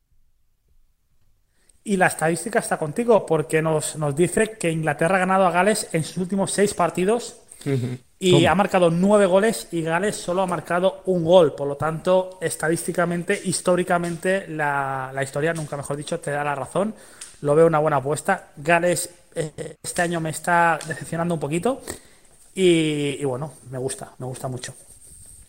Y 1.83 1.97
la 1.97 2.07
estadística 2.07 2.59
está 2.59 2.77
contigo, 2.77 3.25
porque 3.25 3.61
nos, 3.61 3.95
nos 3.95 4.15
dice 4.15 4.51
que 4.51 4.69
Inglaterra 4.69 5.15
ha 5.15 5.19
ganado 5.19 5.47
a 5.47 5.51
Gales 5.51 5.89
en 5.93 6.03
sus 6.03 6.17
últimos 6.17 6.51
seis 6.51 6.73
partidos 6.75 7.37
y 8.19 8.45
ha 8.45 8.53
marcado 8.53 8.91
nueve 8.91 9.25
goles 9.25 9.67
y 9.71 9.81
Gales 9.81 10.15
solo 10.15 10.43
ha 10.43 10.47
marcado 10.47 11.01
un 11.05 11.23
gol. 11.23 11.55
Por 11.55 11.67
lo 11.67 11.77
tanto, 11.77 12.37
estadísticamente, 12.39 13.39
históricamente, 13.45 14.47
la, 14.47 15.11
la 15.11 15.23
historia, 15.23 15.53
nunca 15.53 15.75
mejor 15.75 15.97
dicho, 15.97 16.19
te 16.19 16.29
da 16.29 16.43
la 16.43 16.53
razón. 16.53 16.93
Lo 17.41 17.55
veo 17.55 17.65
una 17.65 17.79
buena 17.79 17.97
apuesta. 17.97 18.49
Gales 18.57 19.09
eh, 19.33 19.75
este 19.81 20.01
año 20.03 20.19
me 20.19 20.29
está 20.29 20.77
decepcionando 20.87 21.33
un 21.33 21.39
poquito 21.39 21.81
y, 22.53 23.17
y 23.19 23.25
bueno, 23.25 23.53
me 23.71 23.79
gusta, 23.79 24.11
me 24.19 24.27
gusta 24.27 24.47
mucho. 24.47 24.75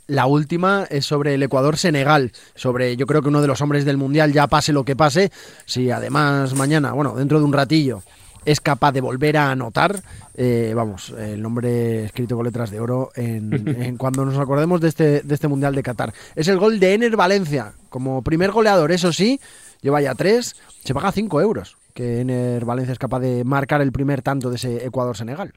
La 0.08 0.26
última 0.26 0.86
es 0.90 1.06
sobre 1.06 1.34
el 1.34 1.42
Ecuador-Senegal, 1.42 2.32
sobre 2.54 2.96
yo 2.96 3.06
creo 3.06 3.22
que 3.22 3.28
uno 3.28 3.40
de 3.40 3.46
los 3.46 3.60
hombres 3.60 3.84
del 3.84 3.96
Mundial, 3.96 4.32
ya 4.32 4.48
pase 4.48 4.72
lo 4.72 4.84
que 4.84 4.96
pase, 4.96 5.30
si 5.64 5.90
además 5.90 6.54
mañana, 6.54 6.92
bueno, 6.92 7.14
dentro 7.14 7.38
de 7.38 7.44
un 7.44 7.52
ratillo, 7.52 8.02
es 8.44 8.60
capaz 8.60 8.92
de 8.92 9.00
volver 9.00 9.36
a 9.36 9.52
anotar, 9.52 10.02
eh, 10.34 10.72
vamos, 10.74 11.10
el 11.10 11.40
nombre 11.40 12.06
escrito 12.06 12.36
con 12.36 12.44
letras 12.44 12.70
de 12.70 12.80
oro 12.80 13.10
en, 13.14 13.68
en 13.82 13.96
cuando 13.96 14.24
nos 14.24 14.38
acordemos 14.38 14.80
de 14.80 14.88
este, 14.88 15.20
de 15.22 15.34
este 15.34 15.48
Mundial 15.48 15.74
de 15.74 15.82
Qatar. 15.82 16.12
Es 16.34 16.48
el 16.48 16.58
gol 16.58 16.80
de 16.80 16.94
Ener 16.94 17.16
Valencia, 17.16 17.74
como 17.88 18.22
primer 18.22 18.50
goleador, 18.50 18.90
eso 18.90 19.12
sí, 19.12 19.40
lleva 19.82 20.02
ya 20.02 20.14
tres, 20.14 20.56
se 20.84 20.94
paga 20.94 21.12
cinco 21.12 21.40
euros, 21.40 21.76
que 21.94 22.20
Ener 22.20 22.64
Valencia 22.64 22.92
es 22.92 22.98
capaz 22.98 23.20
de 23.20 23.44
marcar 23.44 23.80
el 23.80 23.92
primer 23.92 24.22
tanto 24.22 24.50
de 24.50 24.56
ese 24.56 24.84
Ecuador-Senegal. 24.84 25.52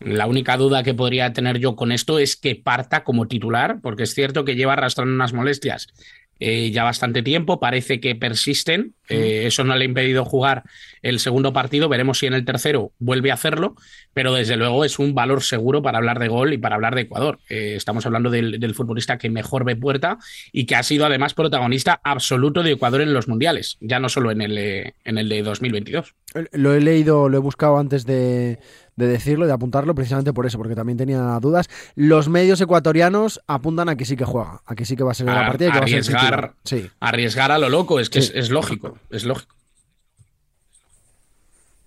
La 0.00 0.26
única 0.26 0.56
duda 0.56 0.82
que 0.82 0.94
podría 0.94 1.32
tener 1.32 1.58
yo 1.58 1.74
con 1.74 1.90
esto 1.92 2.18
es 2.18 2.36
que 2.36 2.54
parta 2.54 3.02
como 3.02 3.26
titular, 3.26 3.80
porque 3.82 4.04
es 4.04 4.14
cierto 4.14 4.44
que 4.44 4.54
lleva 4.54 4.74
arrastrando 4.74 5.14
unas 5.14 5.32
molestias 5.32 5.88
eh, 6.40 6.70
ya 6.70 6.84
bastante 6.84 7.22
tiempo, 7.22 7.58
parece 7.60 8.00
que 8.00 8.14
persisten, 8.14 8.94
eh, 9.08 9.44
eso 9.46 9.64
no 9.64 9.74
le 9.74 9.84
ha 9.84 9.88
impedido 9.88 10.24
jugar 10.24 10.64
el 11.02 11.18
segundo 11.18 11.52
partido, 11.52 11.88
veremos 11.88 12.18
si 12.18 12.26
en 12.26 12.34
el 12.34 12.44
tercero 12.44 12.92
vuelve 12.98 13.30
a 13.30 13.34
hacerlo, 13.34 13.74
pero 14.14 14.34
desde 14.34 14.56
luego 14.56 14.84
es 14.84 14.98
un 14.98 15.14
valor 15.14 15.42
seguro 15.42 15.82
para 15.82 15.98
hablar 15.98 16.18
de 16.18 16.28
gol 16.28 16.52
y 16.52 16.58
para 16.58 16.76
hablar 16.76 16.94
de 16.94 17.02
Ecuador. 17.02 17.38
Eh, 17.48 17.74
estamos 17.76 18.06
hablando 18.06 18.30
del, 18.30 18.60
del 18.60 18.74
futbolista 18.74 19.18
que 19.18 19.30
mejor 19.30 19.64
ve 19.64 19.76
puerta 19.76 20.18
y 20.52 20.66
que 20.66 20.76
ha 20.76 20.82
sido 20.82 21.06
además 21.06 21.34
protagonista 21.34 22.00
absoluto 22.04 22.62
de 22.62 22.72
Ecuador 22.72 23.00
en 23.00 23.14
los 23.14 23.28
mundiales, 23.28 23.78
ya 23.80 23.98
no 23.98 24.08
solo 24.08 24.30
en 24.30 24.42
el, 24.42 24.58
en 24.58 25.18
el 25.18 25.28
de 25.28 25.42
2022. 25.42 26.14
Lo 26.52 26.74
he 26.74 26.80
leído, 26.80 27.28
lo 27.28 27.36
he 27.38 27.40
buscado 27.40 27.78
antes 27.78 28.04
de, 28.04 28.58
de 28.98 29.06
decirlo, 29.06 29.46
de 29.46 29.52
apuntarlo, 29.52 29.94
precisamente 29.94 30.32
por 30.32 30.44
eso, 30.44 30.58
porque 30.58 30.74
también 30.74 30.98
tenía 30.98 31.38
dudas. 31.40 31.70
Los 31.94 32.28
medios 32.28 32.60
ecuatorianos 32.60 33.40
apuntan 33.46 33.88
a 33.88 33.96
que 33.96 34.04
sí 34.04 34.16
que 34.16 34.24
juega, 34.24 34.60
a 34.66 34.74
que 34.74 34.84
sí 34.84 34.96
que 34.96 35.04
va 35.04 35.12
a 35.12 35.14
ser 35.14 35.26
la 35.26 35.46
partida 35.46 35.70
que 35.70 35.78
va 35.78 35.84
a 35.84 35.88
ser 35.88 36.04
arriesgar. 36.28 36.54
Sí. 36.64 36.90
Arriesgar 37.00 37.52
a 37.52 37.58
lo 37.58 37.68
loco, 37.68 38.00
es 38.00 38.10
que 38.10 38.20
Sí. 38.22 38.30
es, 38.34 38.44
es 38.44 38.50
lógico, 38.50 38.98
es 39.10 39.24
lógico. 39.24 39.54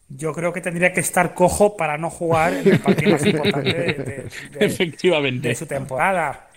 Yo 0.10 0.34
creo 0.34 0.52
que 0.52 0.60
tendría 0.60 0.92
que 0.92 1.00
estar 1.00 1.34
cojo 1.34 1.78
para 1.78 1.98
no 1.98 2.10
jugar 2.10 2.54
en 2.54 2.68
el 2.68 2.80
partido 2.80 3.12
más 3.12 3.26
importante 3.26 3.74
de- 3.74 3.94
de- 3.94 4.04
de, 4.04 4.30
Efectivamente. 4.66 5.48
de 5.50 5.56
su 5.56 5.66
temporada. 5.66 6.48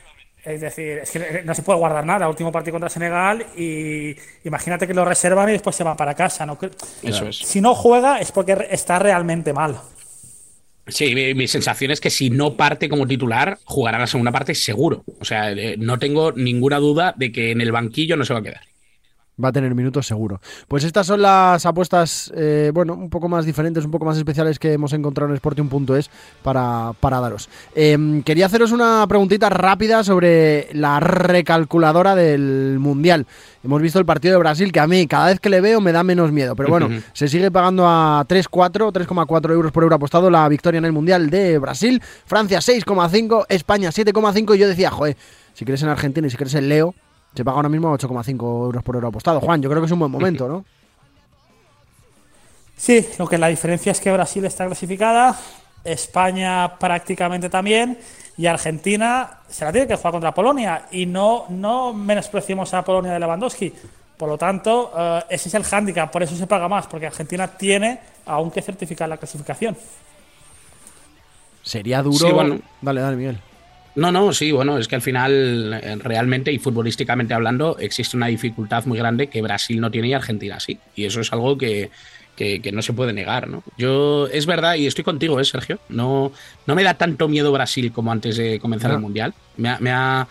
Es 0.45 0.61
decir, 0.61 0.99
es 0.99 1.11
que 1.11 1.43
no 1.45 1.55
se 1.55 1.63
puede 1.63 1.79
guardar 1.79 2.05
nada. 2.05 2.29
Último 2.29 2.53
partido 2.53 2.73
contra 2.75 2.91
Senegal 2.91 3.47
y 3.57 4.15
imagínate 4.45 4.87
que 4.87 4.93
lo 4.93 5.05
reservan 5.05 5.49
y 5.49 5.53
después 5.53 5.75
se 5.75 5.85
va 5.85 5.97
para 5.97 6.15
casa. 6.15 6.45
¿no? 6.45 6.59
Eso 7.03 7.27
es. 7.29 7.39
Si 7.39 7.61
no 7.61 7.75
juega 7.75 8.19
es 8.19 8.31
porque 8.33 8.67
está 8.71 8.99
realmente 8.99 9.53
mal. 9.55 9.81
Sí, 10.87 11.15
mi, 11.15 11.49
sensación 11.49 11.91
es 11.91 12.01
que 12.01 12.11
si 12.11 12.29
no 12.29 12.57
parte 12.57 12.91
como 12.91 13.07
titular, 13.07 13.59
jugará 13.65 13.99
la 13.99 14.07
segunda 14.07 14.33
parte 14.33 14.55
seguro. 14.55 15.05
O 15.19 15.25
sea, 15.25 15.51
eh, 15.53 15.77
no 15.79 15.99
tengo 15.99 16.33
ninguna 16.33 16.79
duda 16.79 17.15
de 17.17 17.33
que 17.33 17.53
en 17.53 17.63
el 17.63 17.73
banquillo 17.73 18.17
no 18.17 18.25
se 18.25 18.35
va 18.35 18.41
a 18.41 18.43
quedar. 18.43 18.74
Va 19.43 19.49
a 19.49 19.53
tener 19.53 19.75
minutos 19.75 20.07
seguro. 20.07 20.41
Pues 20.69 20.85
estas 20.85 21.09
son 21.09 21.21
las 21.21 21.67
apuestas, 21.67 22.33
eh, 22.37 22.71
bueno, 22.73 22.95
un 22.95 23.11
poco 23.11 23.29
más 23.29 23.45
diferentes, 23.45 23.85
un 23.85 23.91
poco 23.91 24.05
más 24.05 24.17
especiales 24.17 24.61
que 24.61 24.73
hemos 24.73 24.93
encontrado 24.93 25.31
en 25.33 25.37
Sportium.es 25.39 26.09
para, 26.43 26.93
para 27.01 27.19
daros. 27.19 27.49
Em, 27.75 28.23
quería 28.23 28.47
haceros 28.47 28.71
una 28.71 29.05
preguntita 29.09 29.51
rápida 29.51 30.05
sobre 30.05 30.69
la 30.73 31.01
recalculadora 31.01 32.15
del 32.15 32.79
Mundial. 32.79 33.27
Hemos 33.65 33.83
visto 33.83 33.99
el 33.99 34.07
partido 34.07 34.35
de 34.35 34.39
Brasil, 34.39 34.71
que 34.71 34.79
a 34.79 34.87
mí 34.87 35.07
cada 35.09 35.27
vez 35.27 35.41
que 35.41 35.51
le 35.51 35.61
veo 35.61 35.81
me 35.81 35.91
da 35.91 36.05
menos 36.05 36.31
miedo. 36.31 36.55
Pero 36.55 36.69
bueno, 36.69 36.89
se 37.13 37.27
sigue 37.27 37.51
pagando 37.51 37.89
a 37.89 38.25
3,4, 38.29 38.93
3,4 38.93 39.51
euros 39.51 39.73
por 39.73 39.83
euro 39.83 39.97
apostado 39.97 40.31
la 40.31 40.49
victoria 40.49 40.79
en 40.79 40.85
el 40.85 40.93
Mundial 40.93 41.29
de 41.29 41.59
Brasil. 41.59 42.01
Francia 42.25 42.61
6,5, 42.61 43.47
España 43.49 43.91
7,5. 43.91 44.55
Y 44.55 44.59
yo 44.59 44.69
decía, 44.69 44.91
joder, 44.91 45.17
si 45.55 45.65
crees 45.65 45.83
en 45.83 45.89
Argentina 45.89 46.27
y 46.27 46.31
si 46.31 46.37
crees 46.37 46.55
en 46.55 46.69
Leo, 46.69 46.95
se 47.35 47.45
paga 47.45 47.57
ahora 47.57 47.69
mismo 47.69 47.93
8,5 47.97 48.65
euros 48.65 48.83
por 48.83 48.95
euro 48.95 49.09
apostado. 49.09 49.41
Juan, 49.41 49.61
yo 49.61 49.69
creo 49.69 49.83
que 49.83 49.87
es 49.87 49.93
un 49.93 49.99
buen 49.99 50.11
momento, 50.11 50.49
¿no? 50.49 50.65
Sí, 52.77 53.07
lo 53.19 53.29
que 53.29 53.39
la 53.39 53.47
diferencia 53.47 53.93
es 53.93 54.01
que 54.01 54.13
Brasil 54.13 54.45
está 54.45 54.67
clasificada, 54.67 55.39
España 55.85 56.77
prácticamente 56.77 57.49
también, 57.49 57.97
y 58.37 58.47
Argentina 58.47 59.39
se 59.49 59.65
la 59.65 59.71
tiene 59.71 59.87
que 59.87 59.97
jugar 59.97 60.13
contra 60.13 60.35
Polonia. 60.35 60.87
Y 60.91 61.07
no, 61.07 61.47
no 61.51 61.93
menospreciemos 61.95 62.75
a 62.75 62.85
Polonia 62.85 63.13
de 63.13 63.21
Lewandowski. 63.21 63.73
Por 64.17 64.29
lo 64.29 64.37
tanto, 64.37 64.93
eh, 64.97 65.25
ese 65.31 65.49
es 65.49 65.55
el 65.55 65.65
hándicap, 65.65 66.11
por 66.11 66.25
eso 66.25 66.35
se 66.37 66.47
paga 66.47 66.69
más, 66.69 66.87
porque 66.89 67.07
Argentina 67.07 67.47
tiene 67.47 68.01
aún 68.27 68.51
que 68.51 68.61
certificar 68.61 69.09
la 69.09 69.17
clasificación. 69.17 69.77
Sería 71.63 72.03
duro. 72.03 72.61
Dale, 72.83 73.01
dale, 73.01 73.17
Miguel. 73.17 73.41
No, 73.97 74.11
no, 74.11 74.33
sí, 74.33 74.51
bueno, 74.51 74.77
es 74.79 74.89
que 74.89 74.97
al 74.97 75.03
final, 75.03 75.81
eh, 75.83 75.97
realmente 76.01 76.53
y 76.53 76.59
futbolísticamente 76.59 77.33
hablando, 77.33 77.77
existe 77.79 78.17
una 78.17 78.27
dificultad 78.27 78.85
muy 78.87 78.99
grande 78.99 79.29
que 79.29 79.41
Brasil 79.41 79.81
no 79.81 79.91
tiene 79.91 80.09
y 80.09 80.13
Argentina 80.15 80.59
sí. 80.59 80.79
Y 80.97 81.05
eso 81.05 81.21
es 81.21 81.33
algo 81.33 81.57
que, 81.57 81.91
no 82.73 82.83
se 82.83 82.93
puede 82.93 83.13
negar, 83.13 83.49
¿no? 83.49 83.63
Yo, 83.79 84.27
es 84.27 84.47
verdad, 84.47 84.75
y 84.75 84.87
estoy 84.87 85.05
contigo, 85.05 85.39
¿eh, 85.39 85.45
Sergio? 85.45 85.79
No, 85.89 86.33
no 86.67 86.75
me 86.75 86.83
da 86.83 86.95
tanto 86.95 87.29
miedo 87.29 87.53
Brasil 87.53 87.93
como 87.93 88.11
antes 88.11 88.37
de 88.37 88.59
comenzar 88.59 88.91
el 88.91 88.99
Mundial. 88.99 89.33
Me 89.57 89.69
ha, 89.69 89.79
me, 89.79 89.93
ha, 89.93 90.27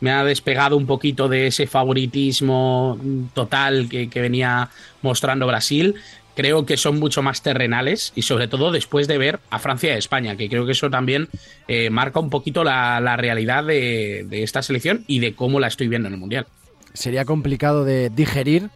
me 0.00 0.12
ha, 0.12 0.22
despegado 0.22 0.76
un 0.76 0.86
poquito 0.86 1.28
de 1.28 1.48
ese 1.48 1.66
favoritismo 1.66 3.00
total 3.34 3.88
que, 3.88 4.08
que 4.08 4.20
venía 4.20 4.70
mostrando 5.02 5.48
Brasil 5.48 5.96
creo 6.38 6.64
que 6.66 6.76
son 6.76 7.00
mucho 7.00 7.20
más 7.20 7.42
terrenales 7.42 8.12
y 8.14 8.22
sobre 8.22 8.46
todo 8.46 8.70
después 8.70 9.08
de 9.08 9.18
ver 9.18 9.40
a 9.50 9.58
Francia 9.58 9.92
y 9.92 9.98
España, 9.98 10.36
que 10.36 10.48
creo 10.48 10.66
que 10.66 10.70
eso 10.70 10.88
también 10.88 11.26
eh, 11.66 11.90
marca 11.90 12.20
un 12.20 12.30
poquito 12.30 12.62
la, 12.62 13.16
realidad 13.16 13.64
de, 13.64 14.24
esta 14.30 14.62
selección 14.62 15.02
y 15.08 15.18
de 15.18 15.34
cómo 15.34 15.58
la 15.58 15.66
estoy 15.66 15.88
viendo 15.88 16.06
en 16.06 16.14
el 16.14 16.20
Mundial. 16.20 16.46
Sería 16.92 17.24
complicado 17.24 17.84
de 17.84 18.08
digerir 18.10 18.70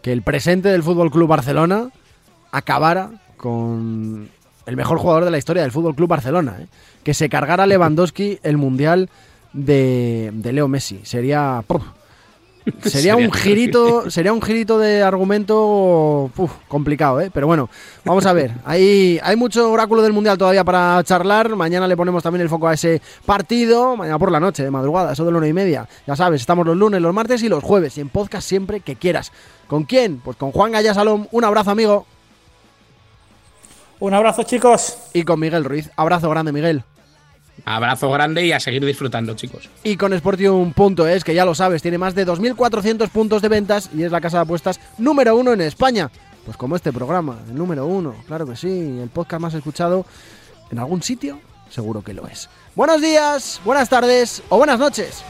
que 0.00 0.12
el 0.12 0.22
presente 0.22 0.68
del 0.68 0.84
Fútbol 0.84 1.10
Club 1.10 1.26
Barcelona 1.26 1.90
acabara 2.52 3.10
con 3.36 4.28
el 4.66 4.76
mejor 4.76 4.98
jugador 4.98 5.24
de 5.24 5.32
la 5.32 5.38
historia 5.38 5.62
del 5.62 5.72
Fútbol 5.72 5.96
Club 5.96 6.10
Barcelona, 6.10 6.56
¿eh? 6.60 6.66
que 7.02 7.14
se 7.14 7.28
cargara 7.28 7.66
Lewandowski 7.66 8.38
el 8.44 8.58
Mundial 8.58 9.10
de, 9.52 10.30
Leo 10.52 10.68
Messi. 10.68 11.00
Sería... 11.02 11.64
Sería, 12.84 13.16
un 13.16 13.32
girito, 13.32 14.10
sería 14.10 14.32
un 14.32 14.42
girito 14.42 14.78
de 14.78 15.02
argumento 15.02 16.30
complicado, 16.68 17.20
¿eh? 17.20 17.30
Pero 17.32 17.46
bueno, 17.46 17.68
vamos 18.04 18.26
a 18.26 18.32
ver. 18.32 18.52
Hay, 18.64 19.18
hay 19.22 19.36
mucho 19.36 19.70
oráculo 19.70 20.02
del 20.02 20.12
Mundial 20.12 20.38
todavía 20.38 20.64
para 20.64 21.02
charlar. 21.04 21.54
Mañana 21.56 21.86
le 21.86 21.96
ponemos 21.96 22.22
también 22.22 22.42
el 22.42 22.48
foco 22.48 22.68
a 22.68 22.74
ese 22.74 23.00
partido. 23.24 23.96
Mañana 23.96 24.18
por 24.18 24.32
la 24.32 24.40
noche, 24.40 24.62
de 24.62 24.70
madrugada, 24.70 25.12
eso 25.12 25.24
de 25.24 25.32
la 25.32 25.38
una 25.38 25.48
y 25.48 25.52
media. 25.52 25.88
Ya 26.06 26.16
sabes, 26.16 26.40
estamos 26.40 26.66
los 26.66 26.76
lunes, 26.76 27.00
los 27.00 27.14
martes 27.14 27.42
y 27.42 27.48
los 27.48 27.62
jueves. 27.62 27.96
Y 27.98 28.00
en 28.00 28.08
podcast 28.08 28.48
siempre 28.48 28.80
que 28.80 28.96
quieras. 28.96 29.32
¿Con 29.66 29.84
quién? 29.84 30.18
Pues 30.18 30.36
con 30.36 30.52
Juan 30.52 30.72
Gaya 30.72 30.94
Salom. 30.94 31.26
Un 31.30 31.44
abrazo, 31.44 31.70
amigo. 31.70 32.06
Un 34.00 34.14
abrazo, 34.14 34.44
chicos. 34.44 34.96
Y 35.12 35.24
con 35.24 35.40
Miguel 35.40 35.64
Ruiz. 35.64 35.90
Abrazo 35.96 36.30
grande, 36.30 36.52
Miguel. 36.52 36.84
Abrazo 37.64 38.10
grande 38.10 38.46
y 38.46 38.52
a 38.52 38.60
seguir 38.60 38.84
disfrutando, 38.84 39.34
chicos. 39.34 39.68
Y 39.84 39.96
con 39.96 40.16
Sportium.es, 40.16 41.24
que 41.24 41.34
ya 41.34 41.44
lo 41.44 41.54
sabes, 41.54 41.82
tiene 41.82 41.98
más 41.98 42.14
de 42.14 42.26
2.400 42.26 43.08
puntos 43.08 43.42
de 43.42 43.48
ventas 43.48 43.90
y 43.94 44.02
es 44.02 44.12
la 44.12 44.20
casa 44.20 44.38
de 44.38 44.42
apuestas 44.42 44.80
número 44.98 45.36
uno 45.36 45.52
en 45.52 45.60
España. 45.60 46.10
Pues 46.44 46.56
como 46.56 46.76
este 46.76 46.92
programa, 46.92 47.38
el 47.48 47.56
número 47.56 47.86
uno, 47.86 48.14
claro 48.26 48.46
que 48.46 48.56
sí, 48.56 48.98
el 49.02 49.10
podcast 49.10 49.42
más 49.42 49.54
escuchado 49.54 50.06
en 50.70 50.78
algún 50.78 51.02
sitio, 51.02 51.40
seguro 51.68 52.02
que 52.02 52.14
lo 52.14 52.26
es. 52.26 52.48
Buenos 52.74 53.02
días, 53.02 53.60
buenas 53.64 53.88
tardes 53.88 54.42
o 54.48 54.56
buenas 54.56 54.78
noches. 54.78 55.22